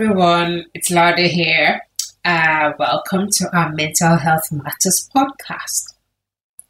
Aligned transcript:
Everyone, 0.00 0.64
it's 0.74 0.92
Lada 0.92 1.22
here. 1.22 1.80
Uh, 2.24 2.70
welcome 2.78 3.26
to 3.32 3.50
our 3.52 3.72
Mental 3.72 4.16
Health 4.16 4.52
Matters 4.52 5.10
podcast. 5.12 5.92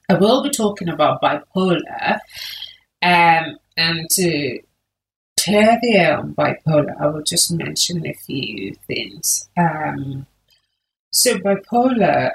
I 0.08 0.14
will 0.14 0.42
be 0.42 0.48
talking 0.48 0.88
about 0.88 1.20
bipolar, 1.20 2.20
um, 3.02 3.58
and 3.76 4.08
to 4.12 4.60
clear 5.38 5.78
the 5.82 5.94
air 5.94 6.16
on 6.16 6.34
bipolar, 6.34 6.98
I 6.98 7.08
will 7.08 7.22
just 7.22 7.52
mention 7.52 8.06
a 8.06 8.14
few 8.14 8.74
things. 8.86 9.50
Um, 9.58 10.26
so, 11.10 11.34
bipolar 11.34 12.30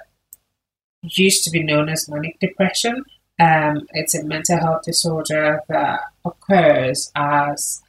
used 1.02 1.44
to 1.45 1.49
be 1.49 1.63
known 1.63 1.89
as 1.89 2.07
manic 2.07 2.39
depression. 2.39 3.03
Um, 3.39 3.88
it's 3.94 4.13
a 4.13 4.23
mental 4.23 4.59
health 4.59 4.83
disorder 4.83 5.61
that 5.69 6.02
occurs 6.23 7.11
as 7.16 7.81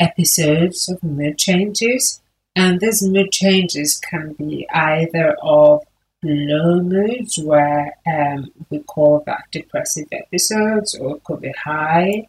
episodes 0.00 0.88
of 0.88 1.02
mood 1.02 1.38
changes, 1.38 2.20
and 2.56 2.80
these 2.80 3.06
mood 3.06 3.30
changes 3.30 4.00
can 4.10 4.32
be 4.32 4.66
either 4.72 5.36
of 5.42 5.82
low 6.22 6.80
moods, 6.80 7.38
where 7.38 7.96
um, 8.06 8.50
we 8.70 8.80
call 8.80 9.22
that 9.26 9.44
depressive 9.52 10.08
episodes, 10.12 10.94
or 10.96 11.16
it 11.16 11.24
could 11.24 11.40
be 11.40 11.52
high, 11.64 12.26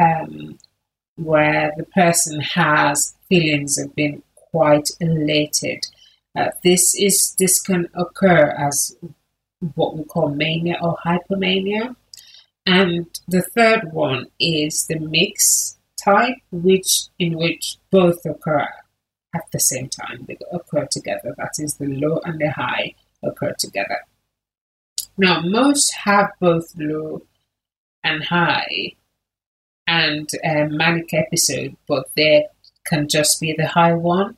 um, 0.00 0.58
where 1.16 1.72
the 1.76 1.84
person 1.84 2.40
has 2.40 3.14
feelings 3.28 3.78
of 3.78 3.94
being 3.94 4.22
quite 4.34 4.88
elated. 5.00 5.84
Uh, 6.36 6.50
this 6.64 6.94
is 6.96 7.34
this 7.38 7.60
can 7.60 7.88
occur 7.94 8.54
as 8.58 8.96
what 9.74 9.96
we 9.96 10.04
call 10.04 10.28
mania 10.28 10.76
or 10.80 10.96
hypomania. 11.04 11.96
And 12.66 13.06
the 13.26 13.42
third 13.42 13.92
one 13.92 14.26
is 14.38 14.86
the 14.88 14.98
mix 14.98 15.77
type, 16.02 16.36
which 16.50 17.08
in 17.18 17.36
which 17.36 17.76
both 17.90 18.24
occur 18.24 18.68
at 19.34 19.44
the 19.52 19.60
same 19.60 19.88
time. 19.88 20.24
They 20.26 20.36
occur 20.52 20.86
together. 20.90 21.34
That 21.36 21.52
is, 21.58 21.74
the 21.74 21.86
low 21.86 22.20
and 22.24 22.40
the 22.40 22.50
high 22.50 22.94
occur 23.22 23.54
together. 23.58 24.00
Now, 25.16 25.40
most 25.40 25.92
have 26.04 26.30
both 26.40 26.72
low 26.76 27.22
and 28.04 28.24
high 28.24 28.94
and 29.86 30.28
a 30.44 30.66
manic 30.68 31.12
episode, 31.12 31.76
but 31.86 32.08
there 32.16 32.44
can 32.86 33.08
just 33.08 33.40
be 33.40 33.54
the 33.56 33.66
high 33.66 33.94
one, 33.94 34.36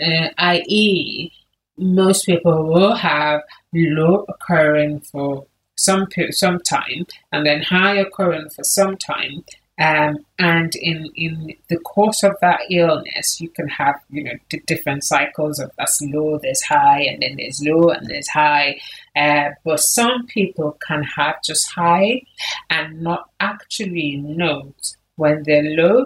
uh, 0.00 0.28
i.e., 0.38 1.32
most 1.78 2.26
people 2.26 2.66
will 2.66 2.94
have 2.94 3.40
low 3.72 4.26
occurring 4.28 5.00
for 5.00 5.46
some 5.76 6.06
some 6.30 6.58
time 6.60 7.06
and 7.32 7.46
then 7.46 7.62
high 7.62 7.96
occurring 7.96 8.50
for 8.50 8.62
some 8.62 8.98
time 8.98 9.42
um, 9.80 10.18
and 10.38 10.74
in, 10.76 11.08
in 11.16 11.54
the 11.70 11.78
course 11.78 12.22
of 12.22 12.36
that 12.42 12.60
illness, 12.70 13.40
you 13.40 13.48
can 13.48 13.66
have, 13.68 13.94
you 14.10 14.22
know, 14.22 14.34
d- 14.50 14.60
different 14.66 15.04
cycles 15.04 15.58
of 15.58 15.70
that's 15.78 15.98
low, 16.02 16.38
there's 16.38 16.62
high, 16.62 17.00
and 17.00 17.22
then 17.22 17.36
there's 17.38 17.62
low, 17.64 17.88
and 17.88 18.06
there's 18.06 18.28
high. 18.28 18.78
Uh, 19.16 19.50
but 19.64 19.78
some 19.78 20.26
people 20.26 20.76
can 20.86 21.02
have 21.02 21.36
just 21.42 21.72
high 21.72 22.20
and 22.68 23.00
not 23.00 23.30
actually 23.40 24.16
note 24.16 24.96
when 25.16 25.42
they're 25.44 25.62
low 25.62 26.04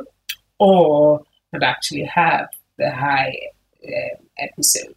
or 0.60 1.22
not 1.52 1.64
actually 1.64 2.04
have 2.04 2.48
the 2.78 2.92
high 2.92 3.36
uh, 3.84 4.16
episode. 4.38 4.94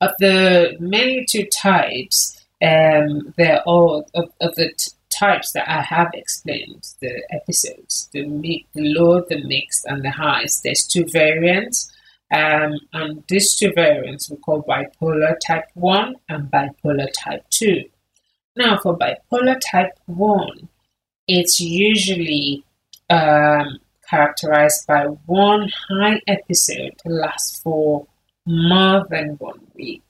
Of 0.00 0.10
the 0.18 0.76
many 0.80 1.24
two 1.28 1.46
types, 1.46 2.36
um, 2.60 3.32
they're 3.36 3.62
all 3.62 4.08
of, 4.14 4.32
of 4.40 4.54
the 4.56 4.72
t- 4.76 4.92
types 5.18 5.52
that 5.52 5.68
I 5.68 5.82
have 5.82 6.10
explained, 6.14 6.86
the 7.00 7.22
episodes, 7.30 8.08
the, 8.12 8.22
the 8.74 8.82
low, 8.82 9.22
the 9.28 9.42
mixed, 9.44 9.84
and 9.86 10.04
the 10.04 10.10
highs, 10.10 10.60
there's 10.62 10.86
two 10.86 11.04
variants. 11.06 11.90
Um, 12.34 12.74
and 12.92 13.24
these 13.28 13.54
two 13.56 13.72
variants 13.74 14.30
we 14.30 14.36
call 14.36 14.62
bipolar 14.62 15.36
type 15.46 15.64
1 15.74 16.14
and 16.28 16.50
bipolar 16.50 17.08
type 17.16 17.44
2. 17.50 17.84
Now, 18.56 18.78
for 18.78 18.98
bipolar 18.98 19.58
type 19.70 19.98
1, 20.06 20.68
it's 21.26 21.60
usually 21.60 22.64
um, 23.08 23.78
characterized 24.08 24.86
by 24.86 25.04
one 25.26 25.70
high 25.88 26.20
episode 26.26 26.92
to 26.98 27.08
last 27.08 27.62
for 27.62 28.06
more 28.46 29.06
than 29.10 29.36
one 29.38 29.60
week 29.74 30.02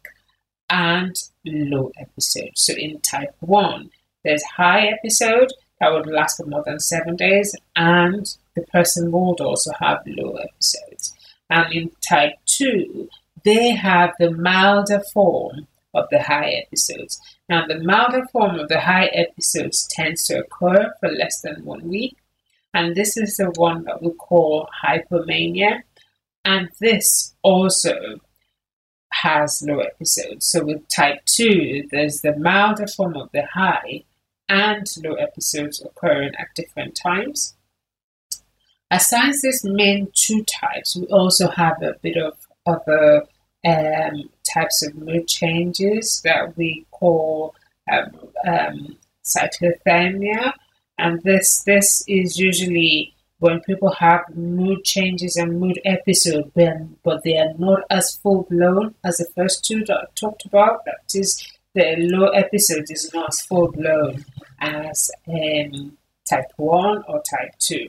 and 0.70 1.14
low 1.44 1.92
episode. 1.98 2.52
So 2.54 2.74
in 2.74 3.00
type 3.00 3.34
1, 3.40 3.90
there's 4.24 4.42
high 4.56 4.86
episode 4.86 5.52
that 5.80 5.92
would 5.92 6.06
last 6.06 6.36
for 6.36 6.46
more 6.46 6.62
than 6.64 6.80
seven 6.80 7.16
days, 7.16 7.54
and 7.76 8.26
the 8.54 8.62
person 8.72 9.12
would 9.12 9.40
also 9.40 9.70
have 9.80 10.02
low 10.06 10.34
episodes. 10.36 11.14
And 11.50 11.72
in 11.72 11.90
type 12.08 12.34
2, 12.56 13.08
they 13.44 13.70
have 13.70 14.12
the 14.18 14.30
milder 14.30 15.00
form 15.14 15.68
of 15.94 16.06
the 16.10 16.22
high 16.22 16.50
episodes. 16.66 17.18
Now, 17.48 17.66
the 17.66 17.78
milder 17.78 18.26
form 18.32 18.58
of 18.58 18.68
the 18.68 18.80
high 18.80 19.06
episodes 19.06 19.88
tends 19.90 20.26
to 20.26 20.40
occur 20.40 20.92
for 21.00 21.10
less 21.10 21.40
than 21.40 21.64
one 21.64 21.88
week, 21.88 22.16
and 22.74 22.94
this 22.94 23.16
is 23.16 23.36
the 23.36 23.50
one 23.56 23.84
that 23.84 24.02
we 24.02 24.10
call 24.10 24.68
hypomania. 24.84 25.82
And 26.44 26.68
this 26.80 27.34
also 27.42 28.20
has 29.12 29.62
low 29.66 29.80
episodes. 29.80 30.46
So 30.46 30.64
with 30.64 30.88
type 30.88 31.24
2, 31.26 31.88
there's 31.90 32.20
the 32.20 32.36
milder 32.36 32.86
form 32.86 33.16
of 33.16 33.30
the 33.32 33.46
high, 33.46 34.04
and 34.48 34.86
low 35.04 35.14
episodes 35.14 35.82
occurring 35.82 36.32
at 36.38 36.54
different 36.54 36.94
times. 36.94 37.54
Aside 38.90 39.34
these 39.42 39.64
main 39.64 40.10
two 40.14 40.44
types, 40.44 40.96
we 40.96 41.06
also 41.08 41.48
have 41.48 41.82
a 41.82 41.96
bit 42.02 42.16
of 42.16 42.34
other 42.64 43.26
um, 43.66 44.30
types 44.50 44.82
of 44.86 44.94
mood 44.94 45.28
changes 45.28 46.22
that 46.24 46.56
we 46.56 46.86
call 46.90 47.54
um, 47.92 48.18
um, 48.46 48.96
cyclothymia, 49.24 50.54
and 50.96 51.22
this 51.22 51.62
this 51.66 52.02
is 52.08 52.38
usually 52.38 53.14
when 53.38 53.60
people 53.60 53.92
have 53.92 54.22
mood 54.34 54.84
changes 54.84 55.36
and 55.36 55.60
mood 55.60 55.80
episodes, 55.84 56.50
but 57.04 57.22
they 57.24 57.38
are 57.38 57.54
not 57.58 57.82
as 57.90 58.16
full 58.16 58.42
blown 58.50 58.94
as 59.04 59.16
the 59.18 59.28
first 59.36 59.64
two 59.64 59.84
that 59.86 59.96
I 59.96 60.04
talked 60.14 60.44
about. 60.44 60.84
That 60.84 61.14
is 61.14 61.46
the 61.74 61.94
low 61.98 62.28
episode 62.28 62.86
is 62.88 63.12
not 63.14 63.28
as 63.28 63.40
full 63.42 63.70
blown 63.70 64.24
as 64.60 65.10
um, 65.28 65.96
type 66.28 66.50
1 66.56 67.04
or 67.06 67.22
type 67.22 67.54
2. 67.60 67.86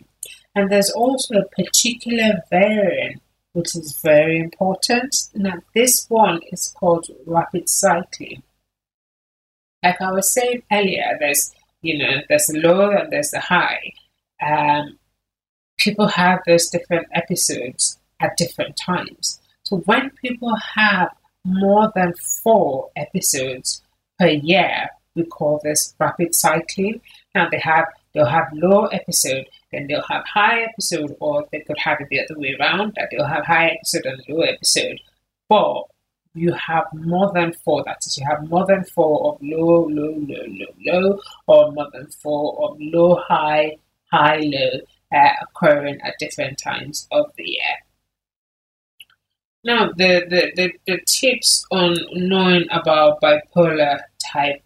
And 0.56 0.72
there's 0.72 0.92
also 0.92 1.36
a 1.36 1.50
particular 1.50 2.44
variant 2.50 3.22
which 3.54 3.76
is 3.76 4.00
very 4.04 4.40
important. 4.40 5.16
Now, 5.34 5.56
this 5.74 6.06
one 6.08 6.40
is 6.52 6.74
called 6.78 7.08
rapid 7.26 7.68
cycling. 7.68 8.44
Like 9.84 10.02
I 10.02 10.12
was 10.12 10.34
saying 10.34 10.64
earlier, 10.72 11.18
there's 11.20 11.54
you 11.82 11.98
know 11.98 12.22
there's 12.28 12.50
a 12.50 12.58
low 12.58 12.92
and 12.92 13.12
there's 13.12 13.34
a 13.34 13.40
high. 13.40 13.94
Um, 14.46 15.00
people 15.80 16.08
have 16.08 16.40
those 16.46 16.70
different 16.70 17.08
episodes 17.14 17.98
at 18.22 18.38
different 18.38 18.78
times. 18.78 19.40
So 19.64 19.78
when 19.86 20.12
people 20.22 20.56
have 20.76 21.10
more 21.46 21.92
than 21.96 22.14
four 22.44 22.90
episodes 22.96 23.82
per 24.20 24.28
year. 24.28 24.90
We 25.16 25.24
call 25.24 25.60
this 25.64 25.96
rapid 26.00 26.36
cycling. 26.36 27.02
Now 27.34 27.50
they 27.50 27.60
have 27.60 27.86
they'll 28.14 28.26
have 28.26 28.48
low 28.54 28.86
episode, 28.86 29.48
then 29.72 29.88
they'll 29.88 30.04
have 30.10 30.24
high 30.26 30.64
episode, 30.64 31.16
or 31.20 31.48
they 31.52 31.62
could 31.62 31.78
have 31.80 31.98
it 32.02 32.08
the 32.10 32.22
other 32.22 32.40
way 32.40 32.56
around, 32.60 32.94
that 32.96 33.10
they'll 33.12 33.26
have 33.26 33.46
high 33.46 33.70
episode 33.70 34.06
and 34.06 34.22
low 34.28 34.42
episode. 34.42 35.00
But 35.48 35.84
you 36.36 36.54
have 36.54 36.86
more 36.94 37.32
than 37.34 37.54
four. 37.66 37.84
That 37.86 37.98
is, 38.06 38.18
you 38.18 38.26
have 38.30 38.48
more 38.50 38.66
than 38.68 38.84
four 38.84 39.34
of 39.34 39.40
low, 39.42 39.88
low, 39.88 40.16
low, 40.16 40.46
low, 40.48 40.74
low, 40.86 41.20
or 41.48 41.72
more 41.72 41.88
than 41.92 42.08
four 42.08 42.70
of 42.70 42.78
low, 42.80 43.16
high, 43.28 43.78
high, 44.12 44.40
low 44.44 44.80
uh, 45.14 45.30
occurring 45.42 46.00
at 46.04 46.16
different 46.20 46.60
times 46.64 47.08
of 47.12 47.26
the 47.38 47.44
year. 47.44 47.76
Now, 49.64 49.90
the, 49.90 50.26
the, 50.30 50.52
the, 50.56 50.72
the 50.88 51.00
tips 51.06 51.66
on 51.72 51.98
knowing 52.14 52.66
about 52.72 53.22
bipolar 53.22 54.00
type 54.32 54.64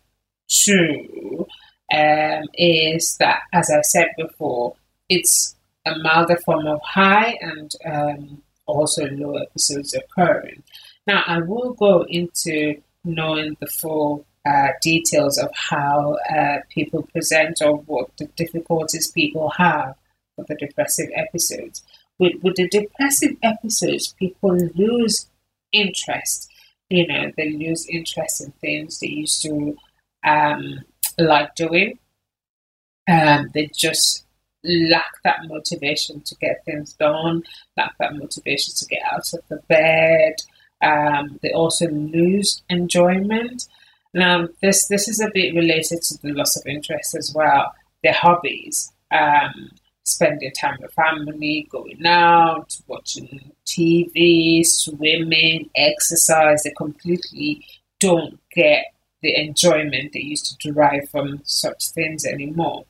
2 0.49 1.47
um, 1.93 2.43
is 2.53 3.17
that, 3.19 3.41
as 3.51 3.71
I 3.71 3.81
said 3.81 4.09
before, 4.17 4.75
it's 5.09 5.55
a 5.85 5.97
milder 5.97 6.37
form 6.45 6.67
of 6.67 6.79
high 6.83 7.37
and 7.41 7.71
um, 7.85 8.41
also 8.65 9.07
low 9.07 9.35
episodes 9.37 9.95
occurring. 9.95 10.63
Now, 11.07 11.23
I 11.25 11.39
will 11.39 11.73
go 11.73 12.05
into 12.07 12.81
knowing 13.03 13.57
the 13.59 13.67
full 13.67 14.25
uh, 14.45 14.69
details 14.81 15.37
of 15.37 15.49
how 15.55 16.17
uh, 16.29 16.57
people 16.69 17.03
present 17.11 17.61
or 17.65 17.77
what 17.77 18.15
the 18.17 18.25
difficulties 18.35 19.11
people 19.11 19.51
have 19.57 19.95
with 20.37 20.47
the 20.47 20.55
depressive 20.55 21.09
episodes. 21.15 21.83
With, 22.19 22.41
with 22.43 22.55
the 22.55 22.67
depressive 22.69 23.37
episodes, 23.41 24.13
people 24.19 24.57
lose 24.75 25.27
interest. 25.71 26.49
You 26.89 27.07
know, 27.07 27.31
they 27.37 27.51
lose 27.51 27.87
interest 27.89 28.43
in 28.43 28.51
things 28.61 28.99
they 28.99 29.07
used 29.07 29.41
to 29.43 29.75
um, 30.23 30.81
like 31.17 31.55
doing. 31.55 31.99
Um, 33.09 33.49
they 33.53 33.69
just 33.75 34.25
lack 34.63 35.11
that 35.23 35.39
motivation 35.47 36.21
to 36.21 36.35
get 36.35 36.63
things 36.65 36.93
done, 36.93 37.43
lack 37.75 37.97
that 37.99 38.15
motivation 38.15 38.73
to 38.77 38.85
get 38.85 39.01
out 39.11 39.33
of 39.33 39.41
the 39.49 39.57
bed. 39.67 40.35
Um, 40.81 41.39
they 41.41 41.51
also 41.51 41.87
lose 41.87 42.61
enjoyment. 42.69 43.67
Now, 44.13 44.47
this 44.61 44.87
this 44.87 45.07
is 45.07 45.19
a 45.19 45.31
bit 45.33 45.55
related 45.55 46.01
to 46.03 46.17
the 46.21 46.33
loss 46.33 46.55
of 46.55 46.67
interest 46.67 47.15
as 47.15 47.33
well. 47.33 47.73
Their 48.03 48.13
hobbies, 48.13 48.91
um, 49.11 49.71
spending 50.03 50.51
time 50.51 50.77
with 50.81 50.93
family, 50.93 51.67
going 51.71 52.05
out, 52.05 52.77
watching 52.87 53.51
TV, 53.65 54.65
swimming, 54.65 55.69
exercise. 55.75 56.63
They 56.63 56.71
completely 56.71 57.65
don't 57.99 58.39
get 58.53 58.85
the 59.21 59.35
enjoyment 59.35 60.11
they 60.13 60.19
used 60.19 60.45
to 60.45 60.71
derive 60.71 61.09
from 61.09 61.41
such 61.43 61.89
things 61.89 62.25
anymore. 62.25 62.85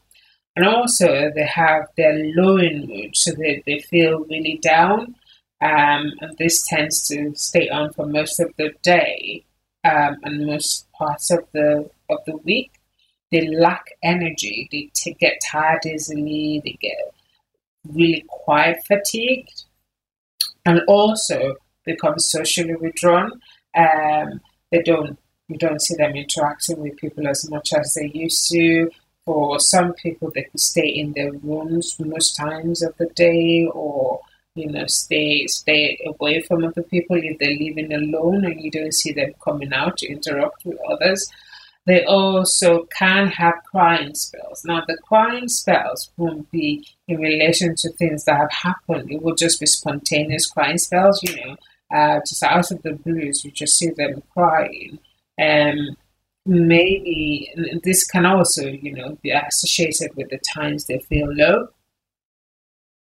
And 0.56 0.65
also, 0.65 1.31
they 1.33 1.45
have 1.45 1.88
their 1.98 2.13
low 2.36 2.57
in 2.57 2.88
mood, 2.88 3.15
so 3.15 3.31
they, 3.31 3.63
they 3.65 3.80
feel 3.80 4.25
really 4.25 4.60
down. 4.62 5.15
Um, 5.62 6.12
and 6.21 6.38
this 6.38 6.65
tends 6.68 7.07
to 7.07 7.33
stay 7.36 7.69
on 7.69 7.94
for 7.94 8.06
most 8.06 8.39
of 8.39 8.51
the 8.57 8.74
day 8.83 9.45
um, 9.83 10.18
and 10.24 10.45
most 10.45 10.92
parts 10.92 11.31
of 11.31 11.45
the 11.54 11.89
of 12.10 12.19
the 12.25 12.38
week. 12.38 12.73
They 13.33 13.47
lack 13.47 13.85
energy. 14.03 14.69
They 14.71 14.91
t- 14.95 15.18
get 15.19 15.41
tired 15.51 15.85
easily. 15.88 16.62
They 16.63 16.77
get 16.80 17.13
really 17.91 18.25
quite 18.30 18.77
fatigued, 18.85 19.65
and 20.65 20.81
also 20.88 21.56
become 21.85 22.19
socially 22.19 22.75
withdrawn. 22.75 23.41
Um, 23.75 24.39
they 24.71 24.83
don't 24.83 25.19
you 25.50 25.57
don't 25.57 25.81
see 25.81 25.95
them 25.95 26.15
interacting 26.15 26.80
with 26.80 26.97
people 26.97 27.27
as 27.27 27.50
much 27.50 27.74
as 27.74 27.95
they 27.95 28.12
used 28.13 28.50
to. 28.51 28.89
For 29.25 29.59
some 29.59 29.94
people, 29.94 30.31
they 30.33 30.44
could 30.44 30.59
stay 30.59 30.88
in 30.88 31.13
their 31.13 31.31
rooms 31.31 31.95
most 32.00 32.36
times 32.36 32.83
of 32.83 32.95
the 32.97 33.07
day, 33.15 33.68
or 33.74 34.21
you 34.56 34.68
know, 34.68 34.86
stay 34.88 35.47
stay 35.47 36.00
away 36.06 36.41
from 36.41 36.63
other 36.63 36.83
people 36.83 37.18
if 37.18 37.39
they're 37.39 37.57
living 37.57 37.91
alone 37.94 38.45
and 38.45 38.62
you 38.62 38.69
don't 38.69 38.94
see 38.94 39.12
them 39.12 39.33
coming 39.44 39.74
out 39.74 39.97
to 39.97 40.07
interact 40.07 40.65
with 40.65 40.77
others. 40.89 41.27
They 41.85 42.06
also 42.06 42.88
can 42.97 43.27
have 43.27 43.56
crying 43.69 44.15
spells. 44.15 44.63
Now, 44.63 44.83
the 44.88 44.97
crying 45.06 45.50
spells 45.50 46.12
won't 46.15 46.50
be 46.50 46.88
in 47.07 47.19
relation 47.19 47.75
to 47.77 47.91
things 47.94 48.24
that 48.25 48.38
have 48.38 48.51
happened. 48.51 49.12
It 49.12 49.21
will 49.21 49.35
just 49.35 49.59
be 49.59 49.65
spontaneous 49.65 50.47
crying 50.47 50.77
spells, 50.77 51.21
you 51.24 51.35
know, 51.35 51.57
uh, 51.94 52.19
just 52.21 52.41
out 52.44 52.71
of 52.71 52.81
the 52.83 52.94
blues. 52.94 53.44
You 53.44 53.51
just 53.51 53.77
see 53.77 53.89
them 53.89 54.24
crying. 54.33 55.00
Um, 55.41 55.97
maybe 56.45 57.51
this 57.83 58.06
can 58.06 58.25
also, 58.25 58.68
you 58.68 58.94
know, 58.94 59.18
be 59.21 59.31
associated 59.31 60.15
with 60.15 60.29
the 60.29 60.39
times 60.53 60.86
they 60.86 61.00
feel 61.00 61.27
low. 61.33 61.68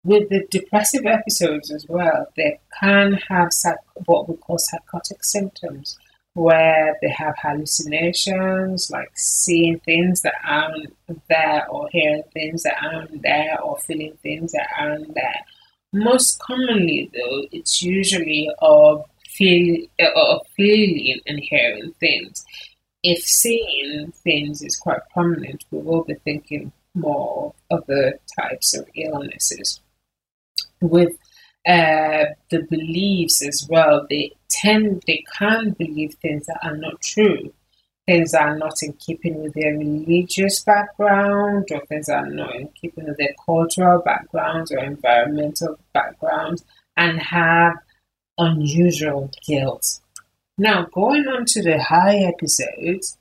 With 0.04 0.30
the 0.30 0.46
depressive 0.50 1.06
episodes 1.06 1.72
as 1.72 1.86
well, 1.90 2.28
they 2.38 2.60
can 2.80 3.20
have 3.28 3.50
psych- 3.52 3.78
what 4.06 4.30
we 4.30 4.36
call 4.36 4.58
psychotic 4.58 5.24
symptoms, 5.24 5.98
where 6.38 6.96
they 7.02 7.10
have 7.10 7.34
hallucinations, 7.42 8.92
like 8.92 9.10
seeing 9.16 9.80
things 9.80 10.22
that 10.22 10.36
aren't 10.46 10.94
there, 11.30 11.68
or 11.68 11.90
hearing 11.92 12.22
things 12.32 12.62
that 12.62 12.76
aren't 12.80 13.24
there, 13.24 13.60
or 13.60 13.80
feeling 13.80 14.16
things 14.22 14.52
that 14.52 14.68
aren't 14.78 15.16
there. 15.16 15.42
Most 15.94 16.40
commonly, 16.40 17.10
though, 17.12 17.48
it's 17.52 17.82
usually 17.82 18.52
of 18.60 19.04
feel 19.30 19.88
uh, 20.00 20.12
of 20.16 20.42
feeling 20.56 21.20
and 21.26 21.40
hearing 21.40 21.96
things. 22.00 22.46
If 23.02 23.24
seeing 23.24 24.12
things 24.24 24.62
is 24.62 24.78
quite 24.78 25.00
prominent, 25.12 25.66
we 25.72 25.80
will 25.80 26.04
be 26.04 26.16
thinking 26.24 26.72
more 26.94 27.56
of 27.72 27.84
the 27.88 28.20
types 28.40 28.76
of 28.78 28.88
illnesses. 28.94 29.80
With 30.82 31.18
uh, 31.68 32.26
the 32.50 32.64
beliefs 32.70 33.46
as 33.46 33.68
well, 33.70 34.06
they 34.10 34.32
tend 34.50 35.04
they 35.06 35.24
can 35.38 35.72
believe 35.72 36.14
things 36.22 36.46
that 36.46 36.60
are 36.64 36.78
not 36.78 37.02
true, 37.02 37.54
things 38.06 38.32
that 38.32 38.42
are 38.42 38.58
not 38.58 38.74
in 38.82 38.94
keeping 38.94 39.42
with 39.44 39.54
their 39.54 39.74
religious 39.78 40.64
background, 40.64 41.68
or 41.72 41.86
things 41.88 42.06
that 42.06 42.24
are 42.24 42.30
not 42.30 42.56
in 42.56 42.70
keeping 42.70 43.06
with 43.06 43.18
their 43.18 43.36
cultural 43.46 44.02
backgrounds 44.02 44.72
or 44.72 44.80
environmental 44.80 45.78
backgrounds, 45.94 46.64
and 46.96 47.20
have 47.20 47.74
unusual 48.38 49.30
guilt. 49.46 50.00
Now, 50.58 50.86
going 50.86 51.28
on 51.28 51.46
to 51.48 51.62
the 51.62 51.84
high 51.84 52.18
episodes, 52.18 53.18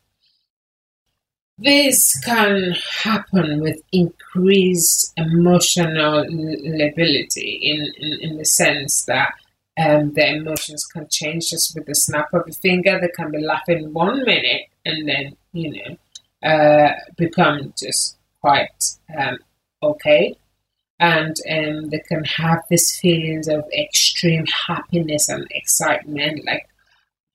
this 1.58 2.19
can 2.20 2.75
happen 3.03 3.61
with 3.61 3.81
increased 3.93 5.12
emotional 5.17 6.25
lability 6.29 7.61
in, 7.62 7.93
in, 7.99 8.19
in 8.20 8.37
the 8.37 8.44
sense 8.44 9.05
that 9.06 9.32
um, 9.79 10.12
the 10.14 10.37
emotions 10.37 10.85
can 10.87 11.06
change 11.08 11.50
just 11.50 11.75
with 11.75 11.87
the 11.87 11.94
snap 11.94 12.32
of 12.32 12.43
a 12.49 12.53
finger. 12.53 12.99
They 13.00 13.08
can 13.08 13.31
be 13.31 13.38
laughing 13.38 13.93
one 13.93 14.25
minute 14.25 14.62
and 14.85 15.08
then, 15.08 15.37
you 15.53 15.70
know, 15.73 16.49
uh, 16.49 16.93
become 17.17 17.73
just 17.79 18.17
quite 18.41 18.85
um, 19.19 19.38
okay 19.82 20.37
and 20.99 21.37
um, 21.50 21.88
they 21.91 21.99
can 22.09 22.25
have 22.25 22.61
these 22.70 22.99
feelings 22.99 23.49
of 23.49 23.64
extreme 23.76 24.44
happiness 24.67 25.29
and 25.29 25.47
excitement 25.50 26.44
like 26.47 26.69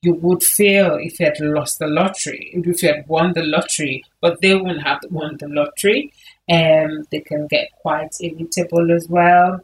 you 0.02 0.14
would 0.16 0.42
feel 0.42 0.96
if 0.96 1.20
you 1.20 1.26
had 1.28 1.40
lost 1.40 1.78
the 1.80 1.88
lottery 1.88 2.52
if 2.54 2.82
you 2.82 2.90
had 2.90 3.08
won 3.08 3.34
the 3.34 3.44
lottery 3.44 4.04
but 4.20 4.42
they 4.42 4.56
wouldn't 4.56 4.84
have 4.84 5.00
won 5.10 5.38
the 5.40 5.48
lottery 5.48 6.12
um, 6.52 7.06
they 7.12 7.22
can 7.22 7.48
get 7.48 7.70
quite 7.82 8.14
irritable 8.20 8.92
as 8.92 9.08
well. 9.08 9.64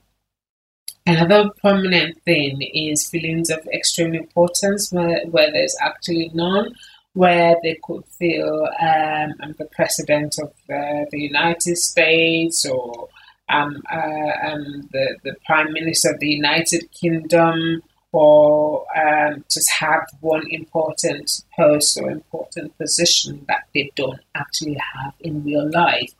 Another 1.05 1.49
prominent 1.59 2.21
thing 2.23 2.61
is 2.61 3.09
feelings 3.09 3.49
of 3.49 3.65
extreme 3.73 4.13
importance 4.13 4.91
where, 4.91 5.25
where 5.27 5.51
there's 5.51 5.75
actually 5.81 6.31
none 6.33 6.73
where 7.13 7.55
they 7.63 7.79
could 7.83 8.05
feel 8.05 8.67
um, 8.79 9.33
I'm 9.41 9.55
the 9.57 9.67
president 9.71 10.37
of 10.39 10.49
uh, 10.69 11.05
the 11.11 11.19
United 11.19 11.77
States 11.77 12.65
or 12.65 13.09
uh, 13.49 13.63
um, 13.63 14.87
the, 14.91 15.17
the 15.23 15.35
Prime 15.45 15.73
Minister 15.73 16.11
of 16.11 16.19
the 16.19 16.29
United 16.29 16.91
Kingdom 16.91 17.81
or 18.11 18.85
um, 18.97 19.43
just 19.49 19.69
have 19.71 20.07
one 20.21 20.43
important 20.49 21.41
post 21.55 21.97
or 21.99 22.09
important 22.09 22.77
position 22.77 23.45
that 23.47 23.67
they 23.73 23.91
don't 23.95 24.21
actually 24.35 24.77
have 24.95 25.13
in 25.19 25.43
real 25.43 25.69
life. 25.71 26.11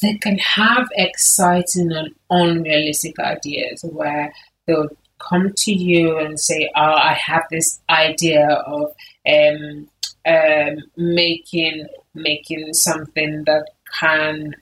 They 0.00 0.14
can 0.14 0.38
have 0.38 0.88
exciting 0.96 1.92
and 1.92 2.14
unrealistic 2.28 3.18
ideas 3.20 3.84
where 3.84 4.32
they'll 4.66 4.88
come 5.18 5.52
to 5.56 5.72
you 5.72 6.18
and 6.18 6.38
say, 6.40 6.68
"Oh, 6.74 6.94
I 6.94 7.14
have 7.14 7.44
this 7.50 7.80
idea 7.88 8.48
of 8.48 8.92
um, 9.28 9.88
um, 10.26 10.78
making 10.96 11.86
making 12.14 12.74
something 12.74 13.44
that 13.46 13.70
can 14.00 14.54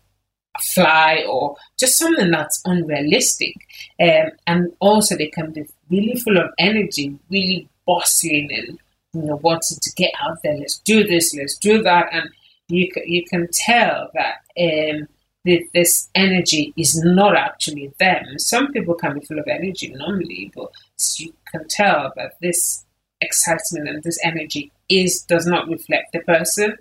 fly 0.61 1.25
or 1.29 1.57
just 1.79 1.99
something 1.99 2.31
that's 2.31 2.61
unrealistic. 2.65 3.55
Um, 4.01 4.33
and 4.47 4.73
also, 4.81 5.17
they 5.17 5.29
can 5.29 5.53
be 5.53 5.65
really 5.91 6.19
full 6.21 6.39
of 6.39 6.51
energy, 6.59 7.19
really 7.31 7.69
bustling 7.87 8.51
and 8.53 8.79
you 9.13 9.23
know 9.23 9.37
wanting 9.37 9.79
to 9.83 9.91
get 9.97 10.13
out 10.21 10.39
there. 10.43 10.57
Let's 10.57 10.79
do 10.79 11.05
this. 11.05 11.35
Let's 11.35 11.57
do 11.59 11.83
that. 11.83 12.07
And 12.13 12.31
you 12.69 12.89
you 13.05 13.25
can 13.25 13.49
tell 13.53 14.11
that 14.15 14.37
um, 14.59 15.09
this 15.45 16.09
energy 16.15 16.73
is 16.77 17.03
not 17.05 17.37
actually 17.37 17.93
them. 17.99 18.39
Some 18.39 18.73
people 18.73 18.95
can 18.95 19.15
be 19.15 19.25
full 19.25 19.39
of 19.39 19.49
energy 19.49 19.89
normally, 19.89 20.53
but 20.55 20.71
you 21.19 21.33
can 21.51 21.67
tell 21.69 22.13
that 22.17 22.35
this 22.41 22.85
excitement 23.21 23.89
and 23.89 24.03
this 24.03 24.19
energy 24.23 24.71
is 24.89 25.23
does 25.29 25.47
not 25.47 25.69
reflect 25.69 26.13
the 26.13 26.21
person. 26.21 26.77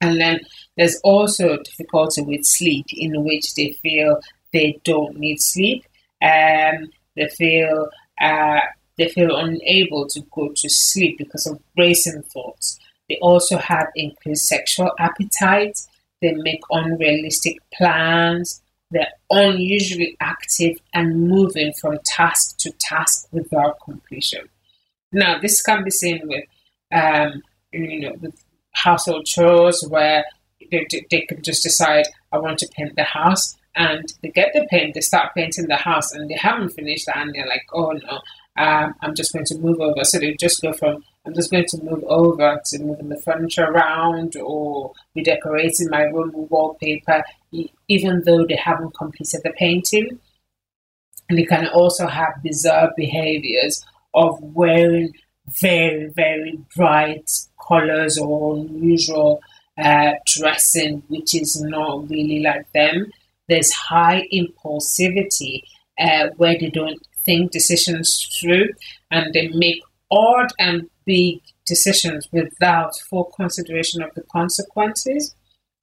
And 0.00 0.20
then 0.20 0.40
there's 0.76 0.98
also 1.04 1.58
difficulty 1.58 2.22
with 2.22 2.44
sleep, 2.44 2.86
in 2.92 3.22
which 3.22 3.54
they 3.54 3.72
feel 3.72 4.20
they 4.52 4.80
don't 4.84 5.16
need 5.16 5.40
sleep. 5.40 5.84
Um, 6.20 6.90
they 7.16 7.28
feel 7.28 7.88
uh, 8.20 8.60
they 8.98 9.08
feel 9.08 9.36
unable 9.36 10.06
to 10.08 10.20
go 10.32 10.52
to 10.54 10.68
sleep 10.68 11.18
because 11.18 11.46
of 11.46 11.60
racing 11.76 12.22
thoughts. 12.22 12.78
They 13.08 13.18
also 13.20 13.58
have 13.58 13.88
increased 13.94 14.46
sexual 14.46 14.90
appetite. 14.98 15.78
They 16.20 16.32
make 16.32 16.60
unrealistic 16.70 17.56
plans, 17.74 18.62
they're 18.92 19.12
unusually 19.30 20.16
active 20.20 20.76
and 20.92 21.28
moving 21.28 21.72
from 21.80 21.98
task 22.04 22.58
to 22.58 22.70
task 22.78 23.26
without 23.32 23.78
completion. 23.82 24.48
Now, 25.10 25.38
this 25.40 25.62
can 25.62 25.82
be 25.82 25.90
seen 25.90 26.20
with, 26.24 26.44
um, 26.92 27.42
you 27.72 28.00
know, 28.00 28.12
with 28.20 28.34
household 28.72 29.24
chores 29.24 29.84
where 29.88 30.24
they, 30.70 30.86
they 31.10 31.22
can 31.22 31.42
just 31.42 31.62
decide, 31.62 32.04
I 32.32 32.38
want 32.38 32.58
to 32.58 32.68
paint 32.76 32.94
the 32.94 33.04
house, 33.04 33.56
and 33.74 34.12
they 34.22 34.28
get 34.28 34.50
the 34.52 34.66
paint, 34.70 34.94
they 34.94 35.00
start 35.00 35.34
painting 35.34 35.66
the 35.66 35.76
house, 35.76 36.12
and 36.12 36.28
they 36.28 36.36
haven't 36.36 36.70
finished 36.70 37.06
that, 37.06 37.18
and 37.18 37.34
they're 37.34 37.46
like, 37.46 37.66
oh 37.72 37.92
no, 37.92 38.20
um, 38.56 38.94
I'm 39.00 39.14
just 39.14 39.32
going 39.32 39.46
to 39.46 39.58
move 39.58 39.80
over. 39.80 40.04
So 40.04 40.18
they 40.18 40.34
just 40.34 40.60
go 40.62 40.72
from 40.72 41.04
I'm 41.24 41.34
just 41.34 41.52
going 41.52 41.66
to 41.68 41.82
move 41.84 42.02
over 42.04 42.60
to 42.64 42.78
moving 42.80 43.08
the 43.08 43.20
furniture 43.20 43.64
around 43.64 44.34
or 44.36 44.92
redecorating 45.14 45.88
my 45.88 46.02
room 46.02 46.32
with 46.34 46.50
wallpaper, 46.50 47.22
even 47.88 48.22
though 48.24 48.44
they 48.44 48.56
haven't 48.56 48.96
completed 48.96 49.42
the 49.44 49.52
painting. 49.56 50.18
And 51.28 51.38
they 51.38 51.44
can 51.44 51.68
also 51.68 52.08
have 52.08 52.42
bizarre 52.42 52.90
behaviors 52.96 53.84
of 54.14 54.38
wearing 54.42 55.14
very, 55.60 56.06
very 56.08 56.58
bright 56.74 57.30
colors 57.68 58.18
or 58.18 58.56
unusual 58.56 59.40
uh, 59.78 60.14
dressing, 60.26 61.04
which 61.06 61.36
is 61.36 61.60
not 61.62 62.10
really 62.10 62.40
like 62.40 62.70
them. 62.72 63.12
There's 63.52 63.70
high 63.70 64.26
impulsivity 64.32 65.60
uh, 66.00 66.28
where 66.38 66.56
they 66.58 66.70
don't 66.70 67.06
think 67.26 67.50
decisions 67.50 68.08
through 68.40 68.70
and 69.10 69.34
they 69.34 69.48
make 69.48 69.82
odd 70.10 70.48
and 70.58 70.88
big 71.04 71.42
decisions 71.66 72.26
without 72.32 72.92
full 73.10 73.24
consideration 73.36 74.02
of 74.02 74.14
the 74.14 74.22
consequences, 74.32 75.34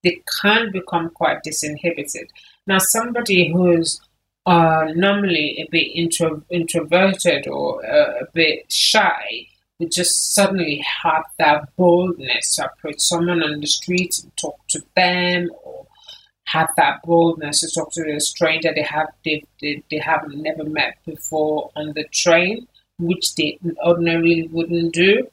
they 0.03 0.19
can 0.41 0.71
become 0.71 1.11
quite 1.11 1.43
disinhibited. 1.47 2.29
Now, 2.65 2.79
somebody 2.79 3.51
who's 3.53 4.01
uh, 4.47 4.85
normally 4.95 5.63
a 5.63 5.67
bit 5.69 5.91
intro- 5.93 6.43
introverted 6.49 7.47
or 7.47 7.85
uh, 7.85 8.21
a 8.21 8.25
bit 8.33 8.65
shy 8.71 9.45
would 9.77 9.91
just 9.91 10.33
suddenly 10.33 10.83
have 11.03 11.25
that 11.37 11.69
boldness 11.77 12.55
to 12.55 12.65
approach 12.65 12.99
someone 12.99 13.43
on 13.43 13.59
the 13.59 13.67
street 13.67 14.15
and 14.23 14.35
talk 14.37 14.57
to 14.69 14.81
them 14.95 15.49
have 16.51 16.69
that 16.77 17.01
boldness 17.03 17.59
to 17.61 17.69
talk 17.73 17.91
to 17.93 18.01
a 18.15 18.19
stranger 18.19 18.71
they 18.73 18.81
have 18.81 19.07
they, 19.23 19.43
they, 19.61 19.83
they 19.91 19.99
have 19.99 20.23
never 20.29 20.63
met 20.63 20.97
before 21.05 21.71
on 21.75 21.93
the 21.95 22.05
train 22.11 22.67
which 22.99 23.35
they 23.35 23.57
ordinarily 23.85 24.47
wouldn't 24.51 24.93
do. 24.93 25.27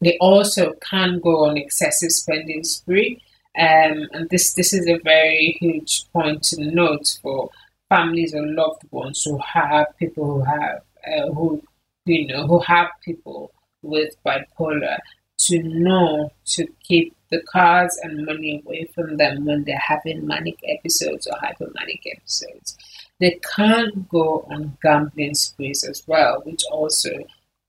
They 0.00 0.16
also 0.20 0.72
can 0.90 1.20
go 1.20 1.44
on 1.44 1.56
excessive 1.56 2.10
spending 2.10 2.64
spree. 2.64 3.20
Um, 3.58 4.08
and 4.12 4.28
this, 4.30 4.54
this 4.54 4.72
is 4.72 4.86
a 4.86 4.98
very 4.98 5.56
huge 5.60 6.04
point 6.12 6.42
to 6.44 6.64
note 6.64 7.18
for 7.22 7.50
families 7.88 8.34
or 8.34 8.46
loved 8.46 8.82
ones 8.90 9.22
who 9.24 9.38
have 9.38 9.86
people 9.98 10.24
who 10.24 10.44
have 10.44 10.82
uh, 11.06 11.32
who 11.32 11.62
you 12.04 12.26
know 12.26 12.46
who 12.46 12.58
have 12.60 12.88
people 13.04 13.52
with 13.82 14.14
bipolar 14.26 14.98
to 15.38 15.62
know 15.62 16.32
to 16.46 16.66
keep 16.82 17.14
the 17.30 17.42
cards 17.42 17.98
and 18.02 18.24
money 18.24 18.62
away 18.64 18.88
from 18.94 19.16
them 19.16 19.44
when 19.44 19.64
they're 19.64 19.78
having 19.78 20.26
manic 20.26 20.58
episodes 20.66 21.26
or 21.26 21.36
hypomanic 21.38 22.02
episodes. 22.14 22.76
They 23.20 23.40
can't 23.56 24.08
go 24.08 24.46
on 24.50 24.76
gambling 24.82 25.34
sprees 25.34 25.84
as 25.84 26.02
well, 26.06 26.42
which 26.44 26.62
also 26.70 27.10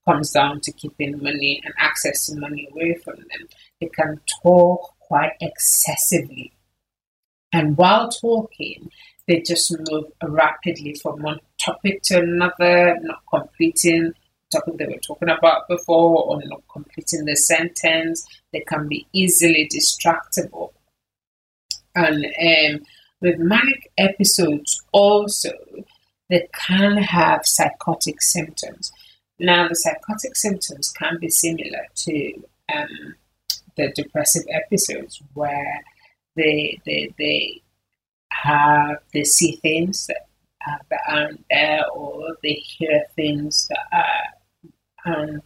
comes 0.08 0.32
down 0.32 0.62
to 0.62 0.72
keeping 0.72 1.22
money 1.22 1.62
and 1.64 1.74
access 1.78 2.28
to 2.28 2.40
money 2.40 2.68
away 2.72 2.96
from 2.96 3.16
them. 3.16 3.48
They 3.82 3.88
can 3.88 4.20
talk 4.44 4.94
quite 5.00 5.34
excessively. 5.42 6.54
And 7.52 7.78
while 7.78 8.10
talking, 8.10 8.92
they 9.28 9.42
just 9.42 9.74
move 9.90 10.06
rapidly 10.22 10.96
from 11.02 11.22
one 11.22 11.40
topic 11.64 12.02
to 12.04 12.20
another, 12.20 12.98
not 13.02 13.24
completing 13.30 14.14
topic 14.52 14.78
they 14.78 14.86
were 14.86 15.00
talking 15.06 15.30
about 15.30 15.68
before 15.68 16.24
or 16.24 16.42
not 16.46 16.64
completing 16.72 17.26
the 17.26 17.36
sentence. 17.36 18.26
They 18.54 18.62
can 18.62 18.88
be 18.88 19.08
easily 19.14 19.70
distractible. 19.74 20.72
And 21.96 22.26
um, 22.26 22.86
with 23.22 23.40
manic 23.40 23.92
episodes, 23.98 24.82
also, 24.92 25.52
they 26.30 26.48
can 26.54 26.98
have 26.98 27.46
psychotic 27.46 28.22
symptoms. 28.22 28.92
Now, 29.40 29.68
the 29.68 29.76
psychotic 29.76 30.36
symptoms 30.36 30.92
can 30.92 31.18
be 31.20 31.30
similar 31.30 31.86
to 31.96 32.34
um, 32.74 33.16
the 33.76 33.92
depressive 33.96 34.44
episodes 34.50 35.22
where 35.34 35.84
they, 36.36 36.80
they, 36.86 37.14
they 37.18 37.62
have, 38.32 38.98
they 39.14 39.24
see 39.24 39.58
things 39.58 40.08
that, 40.08 40.28
uh, 40.68 40.78
that 40.90 41.00
aren't 41.08 41.46
there 41.50 41.86
or 41.92 42.36
they 42.44 42.54
hear 42.54 43.06
things 43.16 43.68
that 43.68 43.80
are, 43.92 44.27
um, 45.08 45.42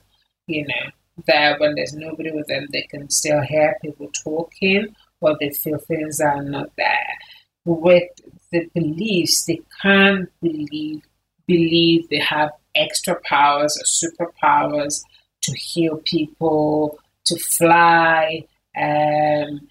you 0.47 0.65
know, 0.67 0.91
there 1.27 1.57
when 1.59 1.75
there's 1.75 1.93
nobody 1.93 2.31
with 2.31 2.47
them, 2.47 2.67
they 2.71 2.83
can 2.83 3.09
still 3.09 3.41
hear 3.41 3.77
people 3.81 4.09
talking 4.23 4.95
or 5.19 5.37
they 5.39 5.49
feel 5.51 5.77
things 5.77 6.19
are 6.19 6.43
not 6.43 6.69
there. 6.77 7.17
With 7.65 8.09
the 8.51 8.69
beliefs 8.73 9.45
they 9.45 9.61
can't 9.81 10.29
believe 10.41 11.03
believe 11.47 12.07
they 12.09 12.19
have 12.19 12.51
extra 12.75 13.19
powers 13.23 13.77
or 13.77 13.85
superpowers 13.85 15.01
to 15.41 15.51
heal 15.53 16.01
people, 16.05 16.99
to 17.25 17.37
fly, 17.37 18.45
um, 18.77 19.67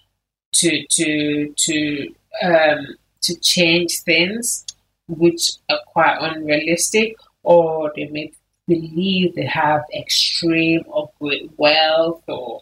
to 0.53 0.87
to 0.91 1.55
to 1.57 2.15
um, 2.43 2.87
to 3.23 3.39
change 3.41 4.01
things, 4.01 4.67
which 5.09 5.53
are 5.69 5.81
quite 5.87 6.17
unrealistic, 6.21 7.17
or 7.43 7.93
they 7.95 8.07
may 8.07 8.33
believe 8.67 9.35
they 9.35 9.47
have 9.47 9.83
extreme 9.95 10.83
or 10.87 11.11
great 11.21 11.51
wealth, 11.57 12.23
or 12.29 12.61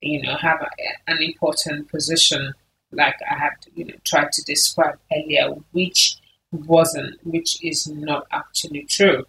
you 0.00 0.22
know 0.22 0.36
have 0.36 0.60
a, 0.60 1.10
an 1.10 1.22
important 1.22 1.88
position 1.90 2.54
like 2.92 3.16
I 3.30 3.38
had, 3.38 3.52
you 3.74 3.84
know, 3.84 3.94
tried 4.04 4.32
to 4.32 4.42
describe 4.42 4.98
earlier, 5.12 5.50
which 5.72 6.16
wasn't, 6.52 7.24
which 7.24 7.62
is 7.64 7.86
not 7.86 8.26
actually 8.32 8.86
true. 8.88 9.24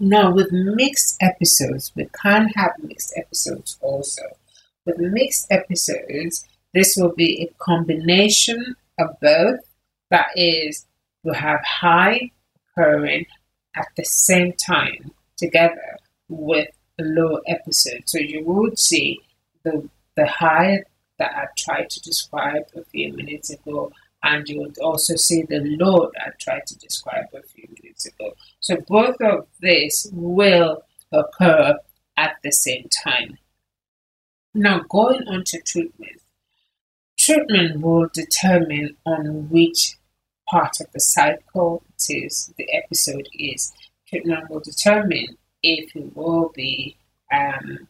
Now, 0.00 0.32
with 0.32 0.52
mixed 0.52 1.16
episodes, 1.20 1.92
we 1.94 2.08
can 2.22 2.48
have 2.54 2.72
mixed 2.82 3.12
episodes 3.16 3.76
also. 3.80 4.22
With 4.86 4.98
mixed 4.98 5.48
episodes, 5.50 6.46
this 6.72 6.94
will 6.96 7.12
be 7.14 7.42
a 7.42 7.54
combination 7.62 8.76
of 8.98 9.16
both. 9.20 9.60
That 10.10 10.28
is, 10.36 10.86
you 11.24 11.32
have 11.32 11.60
high 11.64 12.30
occurring 12.76 13.26
at 13.78 13.88
the 13.96 14.04
same 14.04 14.52
time 14.52 15.12
together 15.36 15.98
with 16.28 16.68
a 16.98 17.04
low 17.04 17.40
episode. 17.46 18.02
So 18.06 18.18
you 18.18 18.44
would 18.44 18.78
see 18.78 19.20
the 19.62 19.88
the 20.16 20.26
high 20.26 20.82
that 21.18 21.32
I 21.34 21.46
tried 21.56 21.90
to 21.90 22.00
describe 22.00 22.64
a 22.76 22.84
few 22.84 23.12
minutes 23.12 23.50
ago, 23.50 23.92
and 24.22 24.48
you 24.48 24.60
would 24.60 24.78
also 24.78 25.14
see 25.16 25.42
the 25.42 25.60
load 25.80 26.10
I 26.18 26.30
tried 26.40 26.66
to 26.66 26.78
describe 26.78 27.26
a 27.34 27.42
few 27.42 27.68
minutes 27.80 28.06
ago. 28.06 28.34
So 28.60 28.76
both 28.88 29.16
of 29.20 29.46
these 29.60 30.10
will 30.12 30.82
occur 31.12 31.76
at 32.16 32.36
the 32.42 32.50
same 32.50 32.88
time. 33.04 33.38
Now, 34.54 34.80
going 34.88 35.22
on 35.28 35.44
to 35.46 35.60
treatment. 35.60 36.20
Treatment 37.16 37.80
will 37.80 38.08
determine 38.12 38.96
on 39.06 39.48
which 39.50 39.96
part 40.48 40.80
of 40.80 40.86
the 40.92 41.00
cycle 41.00 41.82
is, 42.08 42.52
the 42.56 42.66
episode 42.72 43.28
is. 43.34 43.72
Treatment 44.08 44.48
will 44.50 44.60
determine 44.60 45.36
if 45.62 45.94
it 45.94 46.16
will 46.16 46.50
be 46.54 46.96
um, 47.32 47.86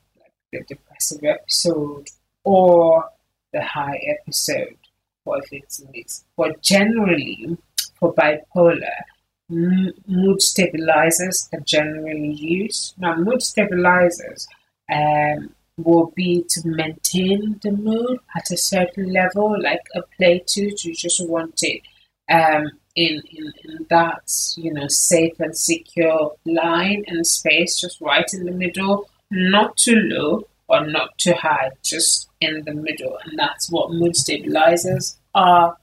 the 0.52 0.62
depressive 0.66 1.22
episode 1.22 2.08
or 2.44 3.04
the 3.52 3.62
high 3.62 4.00
episode 4.18 4.76
or 5.24 5.38
if 5.38 5.52
it's 5.52 5.82
mixed. 5.92 6.24
But 6.36 6.60
generally, 6.62 7.56
for 8.00 8.14
bipolar, 8.14 9.02
m- 9.50 9.92
mood 10.06 10.42
stabilizers 10.42 11.48
are 11.52 11.60
generally 11.60 12.32
used. 12.32 12.94
Now, 12.98 13.16
mood 13.16 13.42
stabilizers 13.42 14.48
um, 14.92 15.54
will 15.76 16.12
be 16.16 16.44
to 16.48 16.62
maintain 16.66 17.60
the 17.62 17.70
mood 17.70 18.18
at 18.34 18.50
a 18.50 18.56
certain 18.56 19.12
level, 19.12 19.56
like 19.62 19.86
a 19.94 20.02
plateau. 20.16 20.68
You 20.82 20.94
just 20.94 21.28
want 21.28 21.60
it 21.62 21.82
um, 22.30 22.70
in, 22.94 23.22
in, 23.30 23.52
in 23.64 23.86
that, 23.90 24.28
you 24.56 24.72
know, 24.72 24.86
safe 24.88 25.38
and 25.38 25.56
secure 25.56 26.34
line 26.44 27.04
and 27.06 27.26
space, 27.26 27.80
just 27.80 28.00
right 28.00 28.26
in 28.32 28.44
the 28.44 28.52
middle, 28.52 29.08
not 29.30 29.76
too 29.76 29.94
low 29.94 30.48
or 30.68 30.86
not 30.86 31.16
too 31.18 31.32
high, 31.32 31.70
just 31.84 32.28
in 32.40 32.62
the 32.64 32.74
middle. 32.74 33.18
And 33.24 33.38
that's 33.38 33.70
what 33.70 33.92
mood 33.92 34.16
stabilizers 34.16 35.16
are 35.34 35.76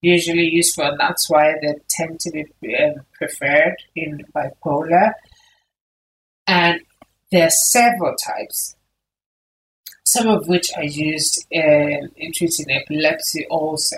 usually 0.00 0.48
useful. 0.48 0.84
And 0.84 1.00
that's 1.00 1.28
why 1.28 1.54
they 1.60 1.74
tend 1.88 2.20
to 2.20 2.30
be 2.30 2.76
um, 2.76 3.04
preferred 3.14 3.76
in 3.96 4.24
bipolar. 4.34 5.12
And 6.46 6.80
there 7.32 7.46
are 7.46 7.50
several 7.50 8.14
types, 8.14 8.76
some 10.06 10.28
of 10.28 10.48
which 10.48 10.70
are 10.76 10.84
used 10.84 11.46
in, 11.50 12.10
in 12.16 12.32
treating 12.32 12.70
epilepsy 12.70 13.46
also. 13.50 13.96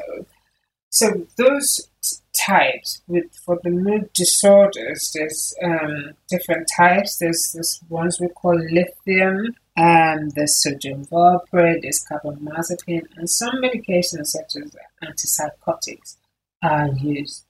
So 0.91 1.27
those 1.37 1.90
types 2.33 3.03
with 3.07 3.25
for 3.45 3.59
the 3.63 3.71
mood 3.71 4.13
disorders, 4.13 5.11
there's 5.15 5.55
um, 5.63 6.13
different 6.29 6.69
types. 6.77 7.19
There's 7.19 7.53
this 7.55 7.81
ones 7.89 8.19
we 8.21 8.29
call 8.29 8.57
lithium, 8.57 9.55
and 9.77 10.23
um, 10.25 10.29
there's 10.31 10.63
sodium 10.63 11.07
valproate, 11.07 11.83
there's 11.83 12.05
carbamazepine, 12.11 13.07
and 13.17 13.29
some 13.29 13.57
medications 13.63 14.27
such 14.27 14.57
as 14.57 14.77
antipsychotics 15.03 16.17
are 16.63 16.89
used. 17.01 17.45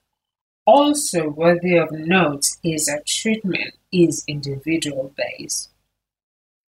Also 0.65 1.29
worthy 1.29 1.75
of 1.75 1.91
note 1.91 2.43
is 2.63 2.85
that 2.85 3.05
treatment 3.07 3.73
is 3.91 4.23
individual 4.27 5.13
based. 5.17 5.69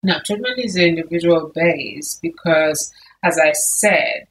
Now, 0.04 0.20
treatment 0.26 0.60
is 0.60 0.78
individual 0.78 1.52
based 1.54 2.22
because, 2.22 2.92
as 3.24 3.38
I 3.38 3.52
said, 3.52 4.28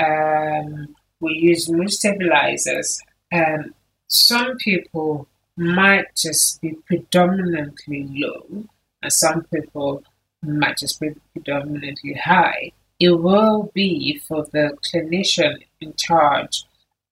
um, 0.00 0.94
we 1.20 1.32
use 1.34 1.68
mood 1.68 1.90
stabilizers. 1.90 3.00
Um, 3.32 3.74
some 4.08 4.56
people 4.56 5.26
might 5.56 6.14
just 6.16 6.60
be 6.60 6.76
predominantly 6.86 8.06
low, 8.10 8.64
and 9.02 9.12
some 9.12 9.44
people 9.44 10.02
might 10.42 10.78
just 10.78 11.00
be 11.00 11.10
predominantly 11.32 12.14
high. 12.14 12.72
It 13.00 13.10
will 13.10 13.70
be 13.74 14.20
for 14.26 14.46
the 14.52 14.76
clinician 14.86 15.64
in 15.80 15.94
charge 15.94 16.64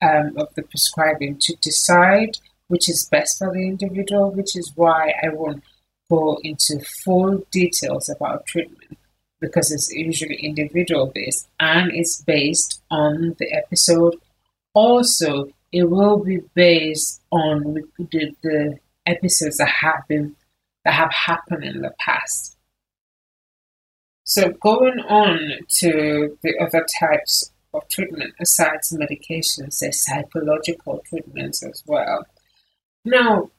um, 0.03 0.35
of 0.37 0.55
the 0.55 0.63
prescribing 0.63 1.39
to 1.41 1.57
decide 1.61 2.39
which 2.69 2.89
is 2.89 3.09
best 3.11 3.39
for 3.39 3.53
the 3.53 3.67
individual, 3.67 4.31
which 4.31 4.57
is 4.57 4.73
why 4.75 5.13
I 5.23 5.29
won't 5.29 5.63
go 6.11 6.39
into 6.43 6.81
full 7.05 7.43
details 7.51 8.09
about 8.09 8.47
treatment 8.47 8.99
because 9.41 9.71
it's 9.73 9.91
usually 9.93 10.37
individual 10.37 11.11
based 11.15 11.49
and 11.61 11.91
it's 11.93 12.23
based 12.23 12.81
on 12.91 13.37
the 13.39 13.53
episode. 13.53 14.17
Also, 14.75 15.51
it 15.73 15.91
will 15.91 16.19
be 16.19 16.41
based 16.55 17.21
on 17.31 17.75
the, 17.99 18.35
the 18.43 18.79
episodes 19.07 19.59
that 19.59 19.69
have 19.69 20.07
been 20.09 20.37
that 20.85 20.95
have 20.95 21.13
happened 21.13 21.65
in 21.65 21.81
the 21.83 21.93
past. 21.99 22.57
So 24.25 24.51
going 24.51 25.01
on 25.01 25.51
to 25.81 26.39
the 26.43 26.59
other 26.61 26.87
types 26.99 27.53
of 27.73 27.89
treatment 27.89 28.35
aside 28.41 28.79
from 28.89 28.99
medications, 28.99 29.81
there's 29.81 30.05
psychological 30.05 31.03
treatments 31.09 31.63
as 31.63 31.83
well. 31.87 32.25
Now, 33.05 33.51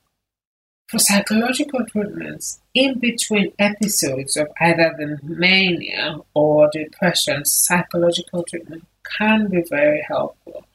for 0.88 1.00
psychological 1.00 1.84
treatments, 1.86 2.60
in 2.74 3.00
between 3.00 3.54
episodes 3.58 4.38
of 4.38 4.48
either 4.62 4.94
the 4.98 5.18
mania 5.24 6.18
or 6.34 6.70
depression, 6.72 7.44
psychological 7.46 8.44
treatment 8.44 8.86
can 9.18 9.48
be 9.50 9.64
very 9.70 10.04
helpful. 10.08 10.66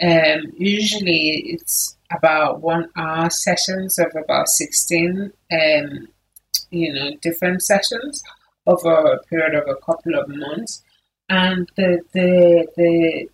Um, 0.00 0.52
usually, 0.56 1.42
it's 1.46 1.96
about 2.10 2.60
one 2.60 2.88
hour 2.96 3.28
sessions 3.30 3.98
of 3.98 4.12
about 4.16 4.48
16, 4.48 5.32
um, 5.52 6.08
you 6.70 6.92
know, 6.92 7.10
different 7.20 7.62
sessions 7.62 8.22
over 8.66 8.90
a 8.90 9.22
period 9.24 9.54
of 9.54 9.68
a 9.68 9.76
couple 9.84 10.14
of 10.14 10.28
months. 10.28 10.82
And 11.28 11.68
the, 11.76 12.00
the, 12.14 12.66
the 12.76 13.28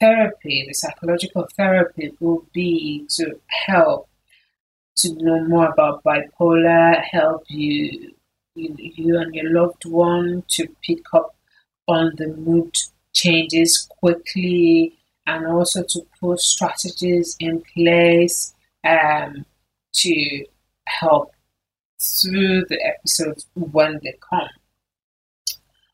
therapy, 0.00 0.64
the 0.66 0.74
psychological 0.74 1.46
therapy, 1.56 2.12
will 2.18 2.46
be 2.52 3.06
to 3.16 3.38
help 3.66 4.08
to 4.96 5.14
know 5.14 5.44
more 5.44 5.66
about 5.66 6.04
bipolar, 6.04 7.02
help 7.02 7.44
you, 7.48 8.14
you, 8.54 8.74
you 8.78 9.18
and 9.18 9.34
your 9.34 9.52
loved 9.52 9.84
one 9.84 10.44
to 10.48 10.68
pick 10.82 11.02
up 11.12 11.34
on 11.86 12.12
the 12.16 12.28
mood 12.28 12.74
changes 13.12 13.86
quickly 14.00 14.96
and 15.26 15.46
also 15.46 15.82
to 15.82 16.00
put 16.20 16.40
strategies 16.40 17.36
in 17.40 17.62
place 17.74 18.54
um, 18.84 19.44
to 19.92 20.44
help 20.86 21.32
through 22.00 22.64
the 22.68 22.80
episodes 22.84 23.46
when 23.54 24.00
they 24.02 24.14
come. 24.28 24.48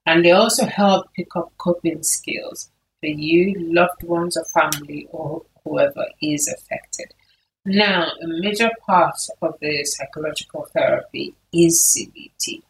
And 0.07 0.25
they 0.25 0.33
also 0.33 0.67
help 0.67 1.13
pick 1.15 1.37
up 1.37 1.53
coping 1.59 2.03
skills 2.03 2.71
for 3.01 3.07
you, 3.07 3.55
loved 3.59 4.03
ones, 4.03 4.37
or 4.37 4.45
family, 4.45 5.07
or 5.11 5.45
whoever 5.65 6.07
is 6.21 6.49
affected. 6.49 7.15
Now, 7.65 8.13
a 8.23 8.27
major 8.27 8.71
part 8.87 9.17
of 9.43 9.55
the 9.61 9.85
psychological 9.85 10.67
therapy 10.73 11.35
is 11.53 11.95
CBT. 11.95 12.63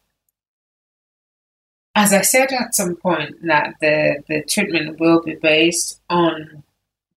As 1.94 2.12
I 2.12 2.22
said 2.22 2.53
at 2.53 2.74
some 2.74 2.96
point, 2.96 3.37
that 3.46 3.74
the, 3.81 4.22
the 4.29 4.42
treatment 4.42 4.98
will 4.98 5.22
be 5.22 5.35
based 5.35 6.00
on 6.09 6.64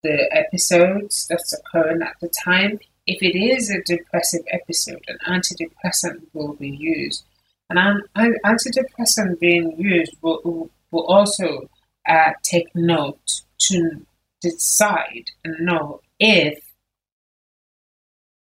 the 0.03 0.29
episodes 0.31 1.27
that's 1.27 1.53
occurring 1.53 2.01
at 2.01 2.15
the 2.21 2.29
time. 2.43 2.79
If 3.07 3.23
it 3.23 3.37
is 3.37 3.69
a 3.69 3.81
depressive 3.81 4.43
episode, 4.51 5.03
an 5.07 5.17
antidepressant 5.27 6.27
will 6.33 6.53
be 6.53 6.69
used. 6.69 7.23
And 7.69 7.79
an, 7.79 8.01
an 8.15 8.35
antidepressant 8.45 9.39
being 9.39 9.75
used 9.79 10.15
will, 10.21 10.69
will 10.91 11.05
also 11.05 11.69
uh, 12.07 12.33
take 12.43 12.67
note 12.75 13.41
to 13.69 14.05
decide 14.41 15.31
and 15.43 15.65
know 15.65 16.01
if 16.19 16.62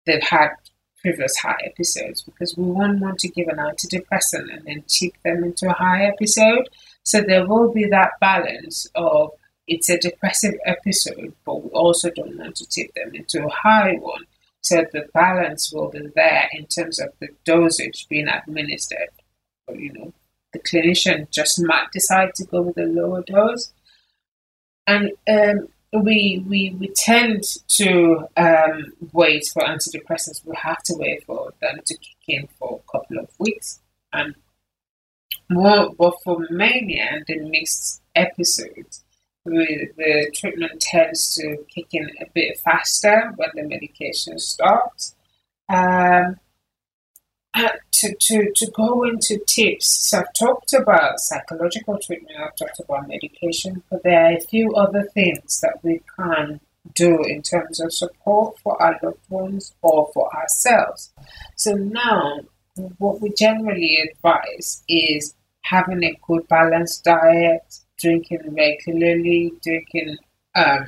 they've 0.07 0.23
had 0.23 0.49
previous 1.01 1.37
high 1.37 1.57
episodes 1.63 2.23
because 2.23 2.55
we 2.57 2.63
won't 2.63 2.99
want 2.99 3.19
to 3.19 3.29
give 3.29 3.47
an 3.47 3.57
antidepressant 3.57 4.51
and 4.51 4.65
then 4.65 4.83
tip 4.87 5.13
them 5.23 5.43
into 5.43 5.69
a 5.69 5.73
high 5.73 6.05
episode. 6.05 6.67
So 7.03 7.21
there 7.21 7.47
will 7.47 7.71
be 7.71 7.85
that 7.85 8.11
balance 8.19 8.87
of 8.95 9.31
it's 9.67 9.89
a 9.89 9.99
depressive 9.99 10.55
episode, 10.65 11.33
but 11.45 11.63
we 11.63 11.69
also 11.71 12.09
don't 12.09 12.37
want 12.37 12.55
to 12.55 12.65
tip 12.65 12.93
them 12.95 13.13
into 13.13 13.45
a 13.45 13.49
high 13.49 13.95
one. 13.99 14.23
So 14.61 14.85
the 14.91 15.07
balance 15.13 15.71
will 15.71 15.89
be 15.89 16.07
there 16.15 16.49
in 16.53 16.65
terms 16.65 16.99
of 16.99 17.09
the 17.19 17.29
dosage 17.45 18.07
being 18.09 18.27
administered. 18.27 19.09
You 19.69 19.93
know, 19.93 20.13
the 20.53 20.59
clinician 20.59 21.29
just 21.29 21.61
might 21.61 21.91
decide 21.91 22.33
to 22.35 22.45
go 22.45 22.61
with 22.61 22.77
a 22.77 22.85
lower 22.85 23.23
dose. 23.23 23.71
And 24.85 25.11
um, 25.29 25.67
we 25.93 26.43
we 26.47 26.75
we 26.77 26.91
tend 26.95 27.43
to 27.69 28.27
um, 28.35 28.93
wait 29.13 29.43
for 29.53 29.63
antidepressants. 29.63 30.45
We 30.45 30.55
have 30.61 30.83
to 30.83 30.95
wait 30.97 31.23
for 31.25 31.53
them 31.61 31.79
to 31.85 31.97
kick 31.97 32.17
in 32.27 32.47
for 32.59 32.81
a 32.83 32.91
couple 32.91 33.19
of 33.19 33.29
weeks, 33.39 33.79
and 34.11 34.35
more. 35.49 35.93
But 35.97 36.15
for 36.23 36.45
mania 36.49 37.07
and 37.11 37.23
the 37.27 37.39
mixed 37.49 38.01
episodes, 38.15 39.03
we, 39.45 39.89
the 39.95 40.31
treatment 40.35 40.81
tends 40.81 41.35
to 41.35 41.57
kick 41.73 41.87
in 41.91 42.09
a 42.21 42.25
bit 42.33 42.59
faster 42.59 43.31
when 43.37 43.49
the 43.55 43.63
medication 43.63 44.39
starts. 44.39 45.15
Um, 45.69 46.37
uh, 47.57 47.69
to, 47.91 48.15
to, 48.19 48.51
to 48.55 48.71
go 48.75 49.03
into 49.03 49.39
tips, 49.47 50.09
so 50.09 50.19
I've 50.19 50.33
talked 50.37 50.73
about 50.73 51.19
psychological 51.19 51.97
treatment, 51.97 52.37
I've 52.39 52.55
talked 52.55 52.79
about 52.79 53.07
medication, 53.07 53.83
but 53.89 54.03
there 54.03 54.25
are 54.25 54.37
a 54.37 54.41
few 54.41 54.73
other 54.75 55.03
things 55.13 55.59
that 55.61 55.79
we 55.81 56.01
can 56.17 56.59
do 56.93 57.23
in 57.23 57.41
terms 57.41 57.79
of 57.79 57.91
support 57.91 58.57
for 58.59 58.81
our 58.81 58.99
loved 59.01 59.29
ones 59.29 59.73
or 59.81 60.09
for 60.13 60.33
ourselves. 60.35 61.11
So 61.55 61.73
now, 61.73 62.41
what 62.97 63.21
we 63.21 63.33
generally 63.37 63.97
advise 64.11 64.83
is 64.87 65.33
having 65.61 66.03
a 66.03 66.17
good 66.27 66.47
balanced 66.47 67.03
diet, 67.03 67.79
drinking 67.99 68.55
regularly, 68.55 69.53
drinking 69.63 70.17
um, 70.55 70.85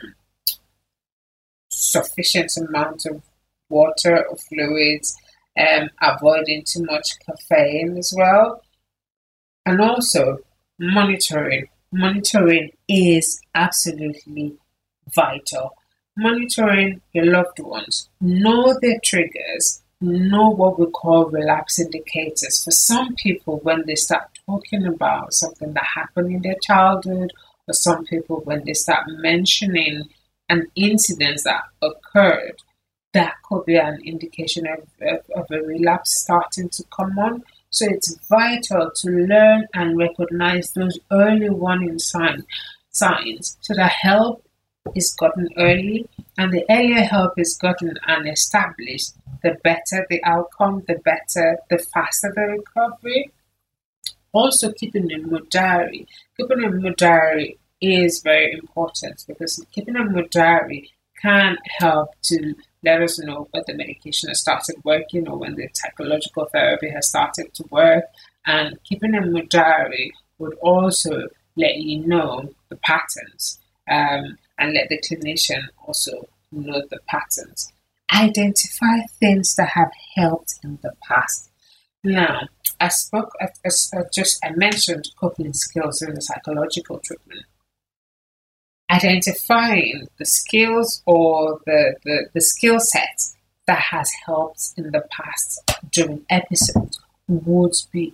sufficient 1.70 2.52
amount 2.58 3.06
of 3.06 3.22
water 3.70 4.26
or 4.26 4.38
fluids, 4.38 5.16
um, 5.60 5.90
avoiding 6.02 6.64
too 6.66 6.84
much 6.84 7.08
caffeine 7.26 7.98
as 7.98 8.14
well, 8.16 8.62
and 9.66 9.82
also 9.82 10.40
monitoring. 10.80 11.68
Monitoring 11.92 12.72
is 12.88 13.42
absolutely 13.56 14.56
vital. 15.14 15.76
Monitoring 16.16 17.02
your 17.14 17.26
loved 17.26 17.60
ones, 17.60 18.10
know 18.22 18.78
their 18.82 19.00
triggers, 19.04 19.82
know 20.02 20.50
what 20.50 20.80
we 20.80 20.86
call 20.88 21.30
relapse 21.30 21.80
indicators. 21.80 22.64
For 22.64 22.72
some 22.72 23.16
people, 23.16 23.60
when 23.64 23.86
they 23.86 23.96
start 23.96 24.30
talking 24.46 24.86
about 24.86 25.34
something 25.34 25.74
that 25.74 25.84
happened 25.96 26.32
in 26.32 26.42
their 26.42 26.58
childhood, 26.66 27.32
or 27.68 27.74
some 27.74 28.06
people, 28.06 28.42
when 28.44 28.64
they 28.66 28.74
start 28.74 29.06
mentioning 29.08 30.10
an 30.50 30.68
incident 30.76 31.42
that 31.46 31.64
occurred, 31.82 32.56
that 33.14 33.36
could 33.44 33.66
be 33.66 33.78
an 33.78 34.00
indication 34.04 34.68
of, 34.68 34.88
of, 35.02 35.26
of 35.36 35.46
a 35.52 35.62
relapse 35.62 36.20
starting 36.20 36.70
to 36.70 36.84
come 36.96 37.18
on. 37.18 37.44
So 37.72 37.86
it's 37.88 38.18
vital 38.28 38.92
to 38.94 39.10
learn 39.10 39.68
and 39.74 39.98
recognize 39.98 40.72
those 40.72 41.00
early 41.12 41.50
warning 41.50 42.00
sign, 42.00 42.46
signs 42.92 43.58
so 43.62 43.74
that 43.76 43.92
help 43.92 44.44
is 44.96 45.16
gotten 45.20 45.50
early 45.58 46.08
and 46.38 46.52
the 46.52 46.66
earlier 46.70 47.02
help 47.02 47.34
is 47.38 47.58
gotten 47.62 47.96
and 48.08 48.28
established, 48.28 49.14
the 49.44 49.58
better 49.64 50.06
the 50.10 50.24
outcome, 50.24 50.84
the 50.88 50.96
better, 50.96 51.60
the 51.70 51.78
faster 51.78 52.32
the 52.36 52.42
recovery. 52.42 53.32
Also 54.32 54.72
keeping 54.72 55.12
a 55.12 55.18
mood 55.18 55.50
diary. 55.50 56.08
Keeping 56.38 56.64
a 56.64 56.70
mood 56.70 56.96
diary 56.98 57.58
is 57.82 58.22
very 58.24 58.54
important 58.54 59.24
because 59.28 59.64
keeping 59.72 59.96
a 59.96 60.04
mood 60.04 60.30
diary 60.30 60.92
can 61.22 61.58
help 61.80 62.10
to 62.24 62.56
let 62.84 63.02
us 63.02 63.20
know 63.20 63.48
when 63.52 63.64
the 63.68 63.74
medication 63.74 64.30
has 64.30 64.40
started 64.40 64.76
working 64.84 65.28
or 65.28 65.38
when 65.38 65.56
the 65.56 65.68
psychological 65.74 66.46
therapy 66.46 66.90
has 66.90 67.10
started 67.10 67.54
to 67.54 67.66
work. 67.70 68.06
And 68.46 68.82
keeping 68.84 69.16
a 69.16 69.22
mood 69.22 69.50
diary 69.50 70.14
would 70.38 70.56
also 70.62 71.28
let 71.56 71.76
you 71.76 72.06
know 72.06 72.50
the 72.70 72.78
patterns 72.78 73.60
um, 73.90 74.38
and 74.58 74.74
let 74.74 74.90
the 74.90 75.00
clinician 75.00 75.68
also 75.86 76.30
know 76.52 76.82
the 76.90 77.00
patterns. 77.08 77.72
Identify 78.14 79.02
things 79.20 79.56
that 79.56 79.70
have 79.70 79.92
helped 80.16 80.56
in 80.64 80.80
the 80.82 80.94
past. 81.08 81.50
Now, 82.04 82.48
I 82.80 82.88
spoke, 82.88 83.34
I 83.42 83.50
just 84.14 84.40
I 84.44 84.52
mentioned 84.52 85.10
coping 85.20 85.54
skills 85.54 86.02
in 86.02 86.16
the 86.16 86.22
psychological 86.22 87.00
treatment 87.00 87.46
identifying 88.90 90.08
the 90.18 90.26
skills 90.26 91.02
or 91.06 91.60
the, 91.66 91.96
the, 92.04 92.30
the 92.34 92.42
skill 92.42 92.80
sets 92.80 93.36
that 93.68 93.80
has 93.80 94.10
helped 94.26 94.74
in 94.78 94.92
the 94.92 95.04
past 95.12 95.62
during 95.92 96.26
episodes 96.30 97.00
would 97.28 97.74
be 97.92 98.14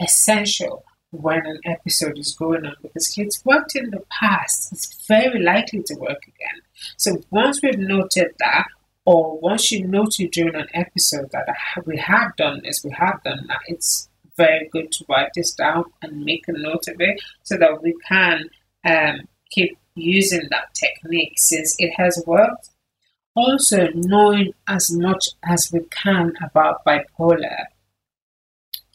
essential 0.00 0.84
when 1.10 1.46
an 1.46 1.60
episode 1.64 2.18
is 2.18 2.34
going 2.34 2.66
on 2.66 2.74
because 2.82 3.14
if 3.16 3.26
it's 3.26 3.44
worked 3.44 3.76
in 3.76 3.90
the 3.90 4.02
past, 4.10 4.72
it's 4.72 5.06
very 5.06 5.40
likely 5.40 5.82
to 5.82 5.94
work 5.94 6.22
again. 6.26 6.60
So 6.96 7.22
once 7.30 7.60
we've 7.62 7.78
noted 7.78 8.34
that, 8.40 8.66
or 9.04 9.38
once 9.38 9.70
you 9.70 9.86
noted 9.86 10.32
during 10.32 10.56
an 10.56 10.66
episode 10.74 11.30
that 11.30 11.46
we 11.86 11.96
have 11.98 12.34
done 12.36 12.60
this, 12.64 12.82
we 12.84 12.90
have 12.98 13.22
done 13.22 13.46
that, 13.46 13.60
it's 13.68 14.08
very 14.36 14.68
good 14.70 14.90
to 14.92 15.04
write 15.08 15.30
this 15.34 15.52
down 15.52 15.84
and 16.02 16.24
make 16.24 16.46
a 16.48 16.52
note 16.52 16.88
of 16.88 16.96
it 16.98 17.20
so 17.44 17.56
that 17.56 17.82
we 17.82 17.94
can 18.08 18.50
um, 18.84 19.20
keep 19.50 19.78
using 19.96 20.48
that 20.50 20.74
technique 20.74 21.34
since 21.36 21.74
it 21.78 21.92
has 21.96 22.22
worked. 22.26 22.70
Also, 23.34 23.88
knowing 23.94 24.52
as 24.68 24.90
much 24.92 25.28
as 25.44 25.70
we 25.72 25.80
can 25.90 26.32
about 26.42 26.84
bipolar 26.84 27.64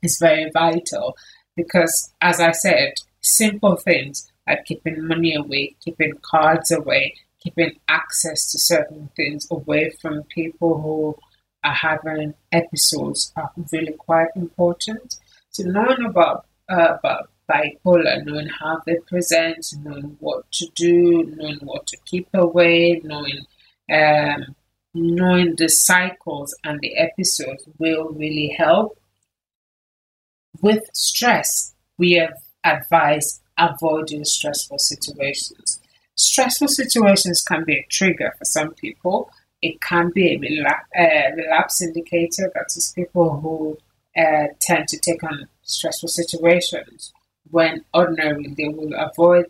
is 0.02 0.18
very 0.20 0.50
vital 0.52 1.16
because, 1.56 2.12
as 2.22 2.40
I 2.40 2.52
said, 2.52 2.94
simple 3.22 3.76
things 3.76 4.32
like 4.48 4.66
keeping 4.66 5.08
money 5.08 5.36
away, 5.36 5.76
keeping 5.84 6.14
cards 6.22 6.72
away, 6.72 7.16
keeping 7.40 7.74
access 7.88 8.52
to 8.52 8.60
certain 8.60 9.10
things 9.16 9.48
away 9.52 9.92
from 10.02 10.24
people 10.24 10.82
who 10.82 11.16
are 11.64 11.76
having 11.76 12.34
episodes 12.52 13.32
are 13.36 13.52
really 13.72 13.94
quite 13.94 14.30
important. 14.36 15.18
So, 15.52 15.64
knowing 15.64 16.06
about 16.06 16.46
uh, 16.70 16.98
about 16.98 17.30
bipolar, 17.52 18.26
knowing 18.26 18.48
how 18.60 18.82
they 18.86 18.96
present, 19.08 19.66
knowing 19.84 20.16
what 20.20 20.50
to 20.52 20.68
do, 20.76 21.24
knowing 21.36 21.60
what 21.64 21.88
to 21.88 21.98
keep 22.06 22.28
away, 22.34 23.02
knowing 23.04 23.46
um, 23.92 24.56
knowing 24.94 25.56
the 25.58 25.70
cycles 25.70 26.56
and 26.64 26.80
the 26.82 26.98
episodes 26.98 27.68
will 27.78 28.10
really 28.10 28.56
help. 28.58 28.98
With 30.62 30.84
stress, 30.94 31.74
we 31.98 32.14
have 32.14 32.38
advised 32.64 33.42
avoiding 33.58 34.26
stressful 34.26 34.80
situations. 34.80 35.80
Stressful 36.16 36.68
situations 36.68 37.42
can 37.42 37.64
be 37.64 37.78
a 37.78 37.88
trigger 37.90 38.34
for 38.38 38.46
some 38.46 38.74
people. 38.74 39.32
It 39.62 39.82
can 39.82 40.12
be 40.14 40.34
a 40.34 40.38
relapse, 40.38 40.88
uh, 40.98 41.36
relapse 41.36 41.82
indicator, 41.82 42.52
that 42.54 42.68
is, 42.76 42.92
people 42.96 43.40
who 43.40 43.78
uh, 44.18 44.48
tend 44.60 44.88
to 44.90 45.00
take 45.00 45.24
on 45.24 45.48
stressful 45.64 46.10
situations 46.10 47.14
when 47.52 47.84
ordinarily 47.94 48.54
they 48.58 48.68
will 48.68 48.94
avoid 48.94 49.46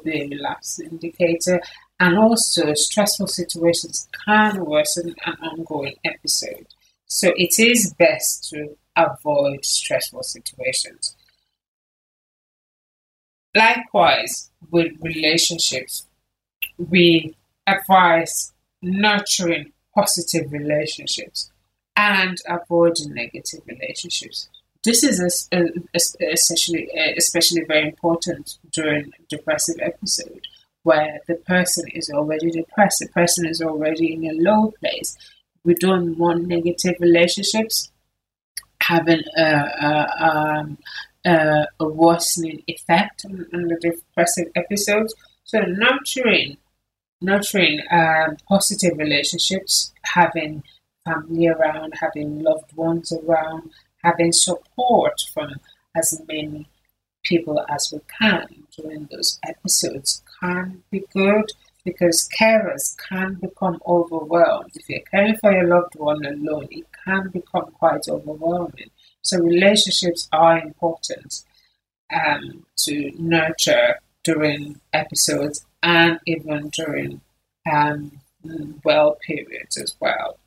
be 0.00 0.22
a 0.22 0.28
relapse 0.28 0.80
indicator. 0.80 1.60
And 1.98 2.18
also, 2.18 2.74
stressful 2.74 3.28
situations 3.28 4.08
can 4.26 4.64
worsen 4.64 5.14
an 5.24 5.34
ongoing 5.42 5.94
episode. 6.04 6.66
So, 7.06 7.32
it 7.36 7.58
is 7.58 7.94
best 7.94 8.50
to 8.50 8.76
avoid 8.96 9.64
stressful 9.64 10.22
situations. 10.22 11.16
Likewise, 13.54 14.50
with 14.70 14.92
relationships, 15.00 16.06
we 16.76 17.34
advise 17.66 18.52
nurturing 18.82 19.72
positive 19.94 20.52
relationships 20.52 21.50
and 21.96 22.36
avoiding 22.46 23.14
negative 23.14 23.60
relationships. 23.66 24.50
This 24.86 25.02
is 25.02 25.48
especially 25.92 26.88
especially 27.16 27.64
very 27.66 27.88
important 27.88 28.56
during 28.70 29.10
depressive 29.28 29.74
episode 29.82 30.46
where 30.84 31.18
the 31.26 31.34
person 31.34 31.86
is 31.92 32.08
already 32.08 32.52
depressed, 32.52 32.98
the 33.00 33.08
person 33.08 33.48
is 33.48 33.60
already 33.60 34.14
in 34.14 34.24
a 34.24 34.40
low 34.48 34.72
place. 34.78 35.16
We 35.64 35.74
don't 35.74 36.16
want 36.16 36.46
negative 36.46 36.94
relationships 37.00 37.90
having 38.80 39.22
a, 39.36 39.42
a, 39.42 40.24
um, 40.24 40.78
a, 41.24 41.66
a 41.80 41.88
worsening 41.88 42.62
effect 42.68 43.24
on, 43.24 43.44
on, 43.52 43.62
the 43.66 43.78
depressive 43.80 44.52
episodes. 44.54 45.12
So 45.42 45.58
nurturing, 45.62 46.58
nurturing 47.20 47.80
um, 47.90 48.36
positive 48.48 48.96
relationships, 48.96 49.92
having 50.04 50.62
family 51.04 51.48
around, 51.48 51.94
having 52.00 52.44
loved 52.44 52.72
ones 52.76 53.12
around, 53.12 53.72
having 54.06 54.32
support 54.32 55.14
from 55.34 55.50
as 55.96 56.22
many 56.28 56.68
people 57.24 57.64
as 57.68 57.90
we 57.92 58.00
can 58.20 58.46
during 58.76 59.08
those 59.10 59.38
episodes 59.44 60.22
can 60.40 60.82
be 60.90 61.02
good 61.12 61.44
because 61.84 62.28
carers 62.38 62.96
can 63.08 63.34
become 63.34 63.80
overwhelmed. 63.86 64.70
If 64.74 64.88
you're 64.88 65.00
caring 65.10 65.36
for 65.36 65.52
your 65.52 65.66
loved 65.66 65.94
one 65.96 66.24
alone, 66.24 66.68
it 66.70 66.86
can 67.04 67.30
become 67.30 67.66
quite 67.78 68.02
overwhelming. 68.08 68.90
So, 69.22 69.38
relationships 69.38 70.28
are 70.32 70.58
important 70.58 71.42
um, 72.12 72.64
to 72.84 73.10
nurture 73.18 73.98
during 74.22 74.80
episodes 74.92 75.64
and 75.82 76.20
even 76.26 76.70
during 76.70 77.20
um, 77.72 78.20
well 78.84 79.16
periods 79.26 79.76
as 79.76 79.96
well. 80.00 80.38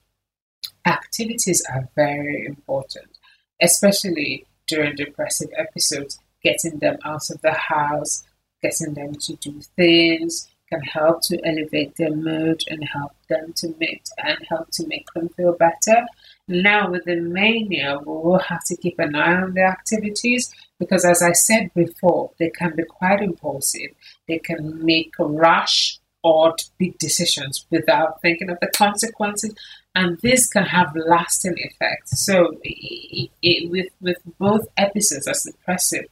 Activities 0.86 1.62
are 1.74 1.90
very 1.96 2.46
important 2.46 3.19
especially 3.62 4.46
during 4.68 4.96
depressive 4.96 5.50
episodes, 5.58 6.20
getting 6.44 6.80
them 6.80 6.98
out 7.04 7.30
of 7.30 7.42
the 7.42 7.54
house, 7.54 8.24
getting 8.62 8.94
them 8.94 9.16
to 9.16 9.36
do 9.36 9.62
things 9.76 10.50
can 10.70 10.82
help 10.82 11.22
to 11.24 11.40
elevate 11.46 11.96
their 11.96 12.16
mood 12.16 12.64
and 12.68 12.84
help 12.84 13.12
them 13.28 13.54
to 13.54 13.74
make 13.80 14.04
and 14.24 14.38
help 14.48 14.70
to 14.72 14.88
make 14.88 15.08
them 15.14 15.30
feel 15.30 15.54
better. 15.54 16.06
Now 16.48 16.92
with 16.92 17.06
the 17.06 17.16
mania, 17.16 18.00
we 18.00 18.06
will 18.06 18.40
have 18.40 18.64
to 18.66 18.78
keep 18.78 19.00
an 19.00 19.16
eye 19.16 19.42
on 19.42 19.54
the 19.54 19.64
activities 19.64 20.54
because 20.78 21.06
as 21.06 21.22
I 21.22 21.32
said 21.34 21.72
before, 21.76 22.32
they 22.40 22.50
can 22.50 22.76
be 22.76 22.84
quite 22.84 23.22
impulsive. 23.22 23.92
They 24.28 24.40
can 24.40 24.86
make 24.86 25.14
rash 25.20 26.00
or 26.24 26.56
big 26.78 26.98
decisions 26.98 27.66
without 27.70 28.22
thinking 28.22 28.50
of 28.50 28.60
the 28.60 28.72
consequences 28.76 29.54
and 30.00 30.18
this 30.20 30.48
can 30.48 30.64
have 30.64 30.96
lasting 30.96 31.56
effects. 31.58 32.26
So, 32.26 32.36
it, 32.64 33.30
it, 33.42 33.70
with 33.70 33.92
with 34.00 34.20
both 34.38 34.66
episodes 34.78 35.28
as 35.28 35.44
depressive 35.44 36.06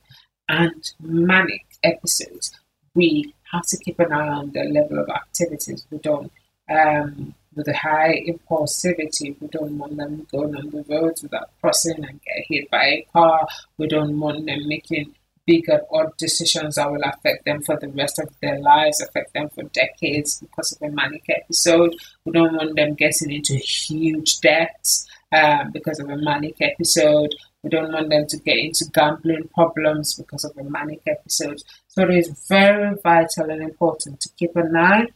and 0.49 0.81
manic 0.99 1.65
episodes, 1.83 2.51
we 2.93 3.33
have 3.53 3.65
to 3.67 3.77
keep 3.77 3.97
an 3.99 4.11
eye 4.11 4.27
on 4.39 4.51
the 4.51 4.63
level 4.77 4.99
of 4.99 5.09
activities. 5.09 5.87
We 5.89 5.99
don't, 5.99 6.31
um, 6.69 7.33
with 7.55 7.69
a 7.69 7.77
high 7.87 8.15
impulsivity, 8.27 9.39
we 9.39 9.47
don't 9.47 9.77
want 9.77 9.95
them 9.95 10.27
going 10.31 10.55
on 10.55 10.69
the 10.69 10.83
roads 10.89 11.23
without 11.23 11.49
crossing 11.61 12.03
and 12.03 12.19
get 12.25 12.45
hit 12.49 12.69
by 12.69 12.85
a 12.85 13.07
car. 13.13 13.47
We 13.77 13.87
don't 13.87 14.19
want 14.19 14.45
them 14.45 14.67
making 14.67 15.15
bigger 15.47 15.81
odd 15.91 16.15
decisions 16.17 16.75
that 16.75 16.91
will 16.91 17.01
affect 17.03 17.45
them 17.45 17.63
for 17.63 17.77
the 17.79 17.87
rest 17.87 18.19
of 18.19 18.29
their 18.41 18.59
lives, 18.59 19.01
affect 19.01 19.33
them 19.33 19.49
for 19.49 19.63
decades 19.63 20.39
because 20.39 20.73
of 20.73 20.87
a 20.87 20.91
manic 20.91 21.25
episode. 21.29 21.95
We 22.25 22.33
don't 22.33 22.55
want 22.55 22.75
them 22.75 22.93
getting 22.93 23.31
into 23.31 23.55
huge 23.55 24.39
debts 24.41 25.07
um, 25.31 25.71
because 25.71 25.99
of 25.99 26.09
a 26.09 26.17
manic 26.17 26.57
episode. 26.61 27.33
We 27.63 27.69
don't 27.69 27.91
want 27.91 28.09
them 28.09 28.27
to 28.27 28.37
get 28.37 28.57
into 28.57 28.85
gambling 28.93 29.49
problems 29.55 30.13
because 30.13 30.45
of 30.45 30.55
a 30.57 30.63
manic 30.69 31.01
episode. 31.07 31.61
So 31.87 32.03
it 32.03 32.11
is 32.11 32.45
very 32.47 32.95
vital 33.01 33.49
and 33.49 33.63
important 33.63 34.19
to 34.21 34.29
keep 34.37 34.55
an 34.55 34.75
eye 34.75 35.07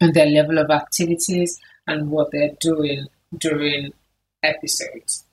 on 0.00 0.12
their 0.12 0.26
level 0.26 0.58
of 0.58 0.70
activities 0.70 1.58
and 1.86 2.10
what 2.10 2.30
they're 2.30 2.56
doing 2.60 3.06
during 3.36 3.92
episodes. 4.42 5.24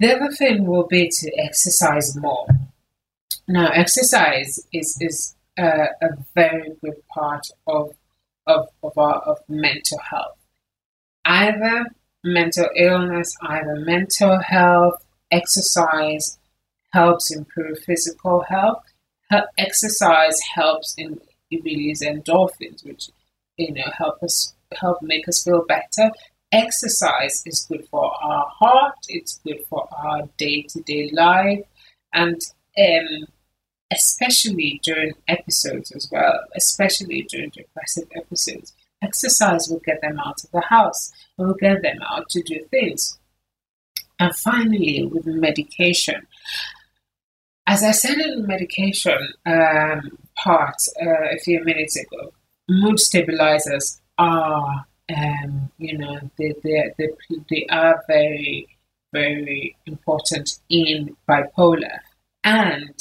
The 0.00 0.16
other 0.16 0.30
thing 0.32 0.66
will 0.66 0.86
be 0.86 1.08
to 1.08 1.30
exercise 1.38 2.16
more. 2.16 2.46
Now, 3.46 3.68
exercise 3.68 4.60
is 4.72 4.96
is 5.00 5.36
a, 5.58 5.88
a 6.02 6.08
very 6.34 6.74
good 6.82 7.06
part 7.08 7.46
of 7.66 7.92
of 8.46 8.68
of 8.82 8.96
our 8.96 9.18
of 9.20 9.38
mental 9.48 9.98
health. 9.98 10.38
Either 11.24 11.86
mental 12.24 12.68
illness, 12.76 13.34
either 13.42 13.76
mental 13.76 14.38
health, 14.40 15.04
exercise 15.30 16.38
helps 16.92 17.34
improve 17.34 17.78
physical 17.80 18.44
health. 18.48 18.82
Exercise 19.58 20.38
helps 20.54 20.94
in 20.96 21.20
release 21.62 22.02
endorphins, 22.02 22.84
which 22.84 23.10
you 23.56 23.72
know 23.72 23.90
help 23.96 24.22
us 24.22 24.54
help 24.80 25.02
make 25.02 25.28
us 25.28 25.42
feel 25.44 25.64
better. 25.66 26.10
Exercise 26.52 27.42
is 27.46 27.66
good 27.68 27.86
for 27.90 28.10
our 28.22 28.46
heart. 28.58 28.96
It's 29.08 29.40
good 29.44 29.60
for 29.68 29.88
our 29.92 30.22
day 30.38 30.62
to 30.70 30.80
day 30.82 31.10
life, 31.12 31.64
and 32.12 32.40
um, 32.78 33.26
especially 33.92 34.80
during 34.82 35.12
episodes 35.28 35.92
as 35.92 36.08
well, 36.10 36.40
especially 36.56 37.22
during 37.28 37.50
depressive 37.50 38.08
episodes. 38.16 38.72
Exercise 39.02 39.68
will 39.68 39.80
get 39.84 40.00
them 40.00 40.18
out 40.18 40.42
of 40.42 40.50
the 40.50 40.62
house. 40.62 41.12
Will 41.36 41.54
get 41.54 41.82
them 41.82 41.98
out 42.10 42.28
to 42.30 42.42
do 42.42 42.64
things. 42.70 43.18
And 44.18 44.34
finally, 44.34 45.04
with 45.04 45.26
medication, 45.26 46.26
as 47.66 47.82
I 47.82 47.90
said 47.90 48.18
in 48.18 48.42
the 48.42 48.46
medication 48.46 49.18
um, 49.46 50.18
part 50.36 50.76
uh, 51.02 51.34
a 51.34 51.38
few 51.38 51.62
minutes 51.64 51.96
ago, 51.96 52.32
mood 52.68 53.00
stabilizers 53.00 54.00
are, 54.18 54.86
um, 55.14 55.70
you 55.78 55.98
know, 55.98 56.20
they, 56.38 56.54
they, 56.62 56.92
they, 56.96 57.08
they 57.50 57.66
are 57.70 58.02
very, 58.06 58.68
very 59.12 59.76
important 59.86 60.58
in 60.68 61.16
bipolar. 61.28 61.98
And 62.44 62.94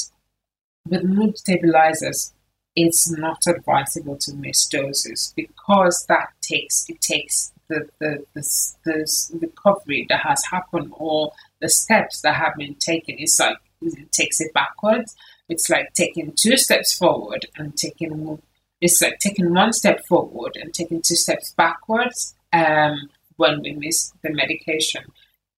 with 0.88 1.03
mood 1.03 1.38
stabilizers, 1.38 2.34
it's 2.75 3.12
not 3.12 3.45
advisable 3.47 4.17
to 4.17 4.34
miss 4.34 4.65
doses 4.65 5.32
because 5.36 6.06
that 6.08 6.29
takes 6.41 6.86
it 6.89 7.01
takes 7.01 7.51
the 7.67 7.88
the, 7.99 8.25
the, 8.34 8.41
the 8.84 9.39
recovery 9.39 10.06
that 10.10 10.21
has 10.21 10.43
happened 10.49 10.91
or 10.93 11.32
the 11.62 11.69
steps 11.69 12.21
that 12.21 12.36
have 12.36 12.56
been 12.58 12.75
taken. 12.75 13.15
It's 13.19 13.39
like 13.39 13.58
it 13.82 14.12
takes 14.12 14.41
it 14.41 14.53
backwards. 14.53 15.15
It's 15.49 15.69
like 15.69 15.93
taking 15.93 16.34
two 16.36 16.58
steps 16.58 16.93
forward 16.97 17.45
and 17.58 17.75
taking 17.75 18.41
it's 18.82 19.01
like 19.01 19.19
taking 19.19 19.53
one 19.53 19.73
step 19.73 20.06
forward 20.08 20.58
and 20.60 20.73
taking 20.73 21.01
two 21.01 21.15
steps 21.15 21.51
backwards 21.51 22.36
um, 22.51 23.10
when 23.38 23.62
we 23.62 23.73
miss 23.73 24.12
the 24.23 24.32
medication. 24.32 25.03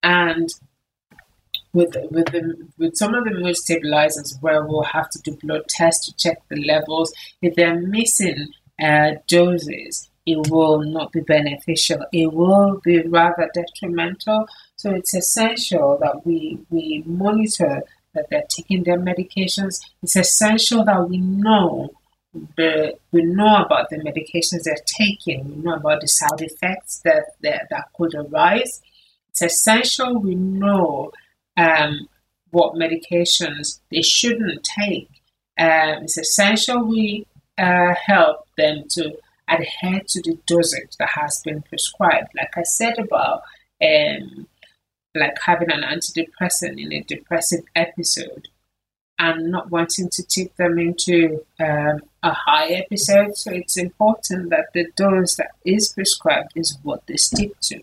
And 0.03 0.49
with 1.75 1.95
with 2.09 2.27
the, 2.27 2.67
with 2.77 2.95
some 2.95 3.13
of 3.13 3.25
the 3.25 3.31
mood 3.31 3.55
stabilizers 3.55 4.37
where 4.39 4.65
we'll 4.65 4.83
have 4.83 5.09
to 5.09 5.19
do 5.19 5.37
blood 5.43 5.63
tests 5.67 6.05
to 6.05 6.15
check 6.15 6.37
the 6.49 6.63
levels. 6.65 7.13
If 7.41 7.55
they're 7.55 7.79
missing 7.79 8.47
uh, 8.81 9.11
doses, 9.27 10.09
it 10.25 10.49
will 10.49 10.81
not 10.83 11.11
be 11.11 11.19
beneficial. 11.19 11.99
It 12.11 12.33
will 12.33 12.79
be 12.83 13.01
rather 13.01 13.49
detrimental. 13.53 14.47
So 14.77 14.91
it's 14.91 15.13
essential 15.13 15.99
that 16.01 16.25
we 16.25 16.59
we 16.69 17.03
monitor 17.05 17.83
that 18.13 18.27
they're 18.29 18.47
taking 18.49 18.83
their 18.83 18.97
medications. 18.97 19.81
It's 20.01 20.15
essential 20.15 20.85
that 20.85 21.09
we 21.09 21.17
know 21.17 21.89
the 22.55 22.95
we 23.11 23.23
know 23.23 23.63
about 23.65 23.89
the 23.89 23.97
medications 23.97 24.63
they're 24.63 24.75
taking. 24.85 25.47
We 25.49 25.55
know 25.61 25.75
about 25.75 25.99
the 25.99 26.07
side 26.07 26.39
effects 26.39 27.01
that 27.03 27.25
that, 27.41 27.67
that 27.69 27.85
could 27.97 28.15
arise. 28.15 28.81
It's 29.29 29.41
essential 29.41 30.21
we 30.21 30.35
know 30.35 31.11
um, 31.57 32.07
what 32.51 32.75
medications 32.75 33.79
they 33.91 34.01
shouldn't 34.01 34.63
take. 34.63 35.09
Um, 35.57 36.03
it's 36.03 36.17
essential 36.17 36.85
we 36.85 37.25
uh, 37.57 37.93
help 38.05 38.47
them 38.57 38.83
to 38.89 39.17
adhere 39.47 40.01
to 40.07 40.21
the 40.21 40.37
dosage 40.45 40.95
that 40.97 41.09
has 41.09 41.41
been 41.43 41.61
prescribed. 41.61 42.29
Like 42.35 42.57
I 42.57 42.63
said 42.63 42.97
about 42.99 43.43
um, 43.81 44.47
like 45.13 45.37
having 45.41 45.71
an 45.71 45.83
antidepressant 45.83 46.81
in 46.81 46.91
a 46.91 47.01
depressive 47.01 47.63
episode 47.75 48.47
and 49.17 49.49
not 49.49 49.71
wanting 49.71 50.09
to 50.09 50.23
tip 50.23 50.55
them 50.57 50.77
into 50.77 51.45
um, 51.59 52.01
a 52.21 52.33
high 52.33 52.67
episode. 52.67 53.37
So 53.37 53.51
it's 53.51 53.77
important 53.77 54.49
that 54.49 54.67
the 54.73 54.87
dose 54.95 55.35
that 55.35 55.51
is 55.63 55.89
prescribed 55.89 56.51
is 56.55 56.77
what 56.83 57.07
they 57.07 57.15
stick 57.15 57.57
to. 57.61 57.81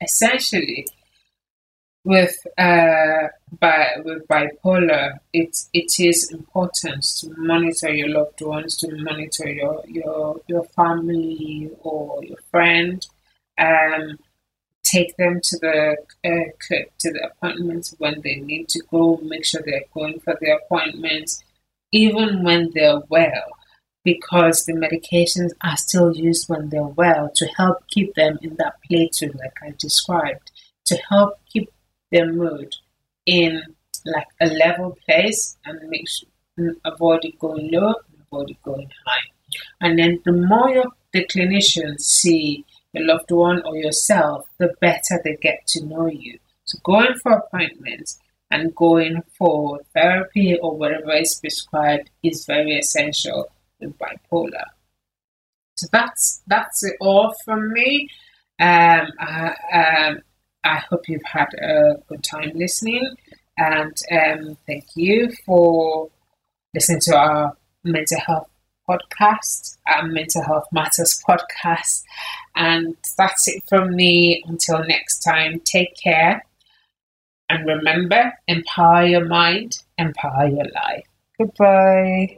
Essentially, 0.00 0.86
with 2.04 2.36
uh, 2.56 3.28
by 3.60 3.88
with 4.04 4.26
bipolar, 4.28 5.18
it 5.32 5.56
it 5.72 5.92
is 5.98 6.30
important 6.32 7.02
to 7.20 7.34
monitor 7.36 7.92
your 7.92 8.08
loved 8.08 8.40
ones, 8.40 8.76
to 8.78 8.94
monitor 8.96 9.48
your 9.48 9.82
your 9.86 10.40
your 10.46 10.64
family 10.64 11.70
or 11.80 12.24
your 12.24 12.38
friend. 12.50 13.06
Um, 13.58 14.18
take 14.84 15.16
them 15.16 15.40
to 15.42 15.58
the 15.58 15.96
uh, 16.24 16.76
to 16.98 17.12
the 17.12 17.30
appointments 17.30 17.94
when 17.98 18.20
they 18.22 18.36
need 18.36 18.68
to 18.68 18.82
go. 18.90 19.18
Make 19.22 19.44
sure 19.44 19.62
they're 19.64 19.82
going 19.92 20.20
for 20.20 20.36
the 20.40 20.56
appointments, 20.56 21.42
even 21.92 22.42
when 22.42 22.70
they're 22.74 23.02
well, 23.08 23.48
because 24.04 24.64
the 24.64 24.72
medications 24.72 25.50
are 25.62 25.76
still 25.76 26.14
used 26.16 26.48
when 26.48 26.70
they're 26.70 26.82
well 26.82 27.30
to 27.34 27.46
help 27.56 27.86
keep 27.88 28.14
them 28.14 28.38
in 28.40 28.56
that 28.56 28.76
plateau, 28.86 29.26
like 29.38 29.58
I 29.62 29.74
described, 29.78 30.50
to 30.86 30.96
help 31.10 31.38
keep 31.52 31.70
their 32.10 32.32
mood 32.32 32.74
in 33.26 33.62
like 34.04 34.26
a 34.40 34.46
level 34.46 34.96
place 35.06 35.56
and 35.64 35.78
make 35.88 36.08
sure 36.08 36.28
avoid 36.84 37.24
it 37.24 37.38
going 37.38 37.70
low 37.70 37.88
and 37.88 38.22
avoid 38.26 38.50
it 38.50 38.62
going 38.62 38.90
high. 39.06 39.28
And 39.80 39.98
then 39.98 40.20
the 40.24 40.32
more 40.32 40.70
your, 40.70 40.86
the 41.12 41.24
clinicians 41.26 42.00
see 42.00 42.64
your 42.92 43.06
loved 43.06 43.30
one 43.30 43.62
or 43.64 43.76
yourself, 43.76 44.46
the 44.58 44.74
better 44.80 45.20
they 45.22 45.36
get 45.40 45.66
to 45.68 45.84
know 45.84 46.06
you. 46.06 46.38
So 46.64 46.78
going 46.84 47.14
for 47.22 47.32
appointments 47.32 48.18
and 48.50 48.74
going 48.74 49.22
for 49.36 49.80
therapy 49.94 50.58
or 50.60 50.76
whatever 50.76 51.14
is 51.14 51.38
prescribed 51.40 52.10
is 52.22 52.44
very 52.46 52.78
essential 52.78 53.50
with 53.80 53.96
bipolar. 53.98 54.64
So 55.76 55.86
that's 55.92 56.42
that's 56.46 56.82
it 56.84 56.96
all 57.00 57.34
from 57.44 57.72
me. 57.72 58.08
Um, 58.60 59.06
I, 59.20 59.54
um, 59.72 60.18
I 60.64 60.76
hope 60.90 61.08
you've 61.08 61.22
had 61.24 61.48
a 61.54 61.96
good 62.08 62.22
time 62.22 62.52
listening, 62.54 63.14
and 63.56 63.96
um, 64.10 64.56
thank 64.66 64.84
you 64.94 65.30
for 65.46 66.10
listening 66.74 67.00
to 67.02 67.16
our 67.16 67.56
mental 67.84 68.20
health 68.20 68.48
podcast, 68.88 69.76
our 69.86 70.06
Mental 70.06 70.42
Health 70.42 70.66
Matters 70.72 71.20
podcast. 71.28 72.02
And 72.56 72.96
that's 73.16 73.46
it 73.48 73.62
from 73.68 73.94
me. 73.94 74.42
Until 74.46 74.84
next 74.84 75.20
time, 75.20 75.60
take 75.64 75.94
care. 76.02 76.44
And 77.50 77.66
remember, 77.66 78.32
empower 78.46 79.06
your 79.06 79.26
mind, 79.26 79.78
empower 79.96 80.48
your 80.48 80.66
life. 80.74 81.06
Goodbye. 81.38 82.36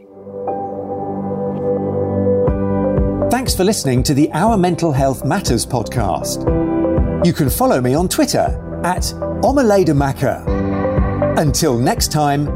Thanks 3.30 3.54
for 3.54 3.64
listening 3.64 4.02
to 4.04 4.14
the 4.14 4.30
Our 4.32 4.56
Mental 4.56 4.92
Health 4.92 5.24
Matters 5.24 5.64
podcast. 5.64 6.79
You 7.22 7.34
can 7.34 7.50
follow 7.50 7.82
me 7.82 7.94
on 7.94 8.08
Twitter 8.08 8.80
at 8.82 9.02
Omaledamaka. 9.42 11.38
Until 11.38 11.78
next 11.78 12.10
time, 12.10 12.48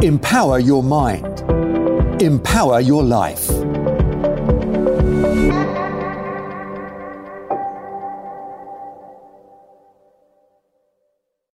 empower 0.00 0.60
your 0.60 0.84
mind, 0.84 1.40
empower 2.22 2.78
your 2.78 3.02
life. 3.02 3.50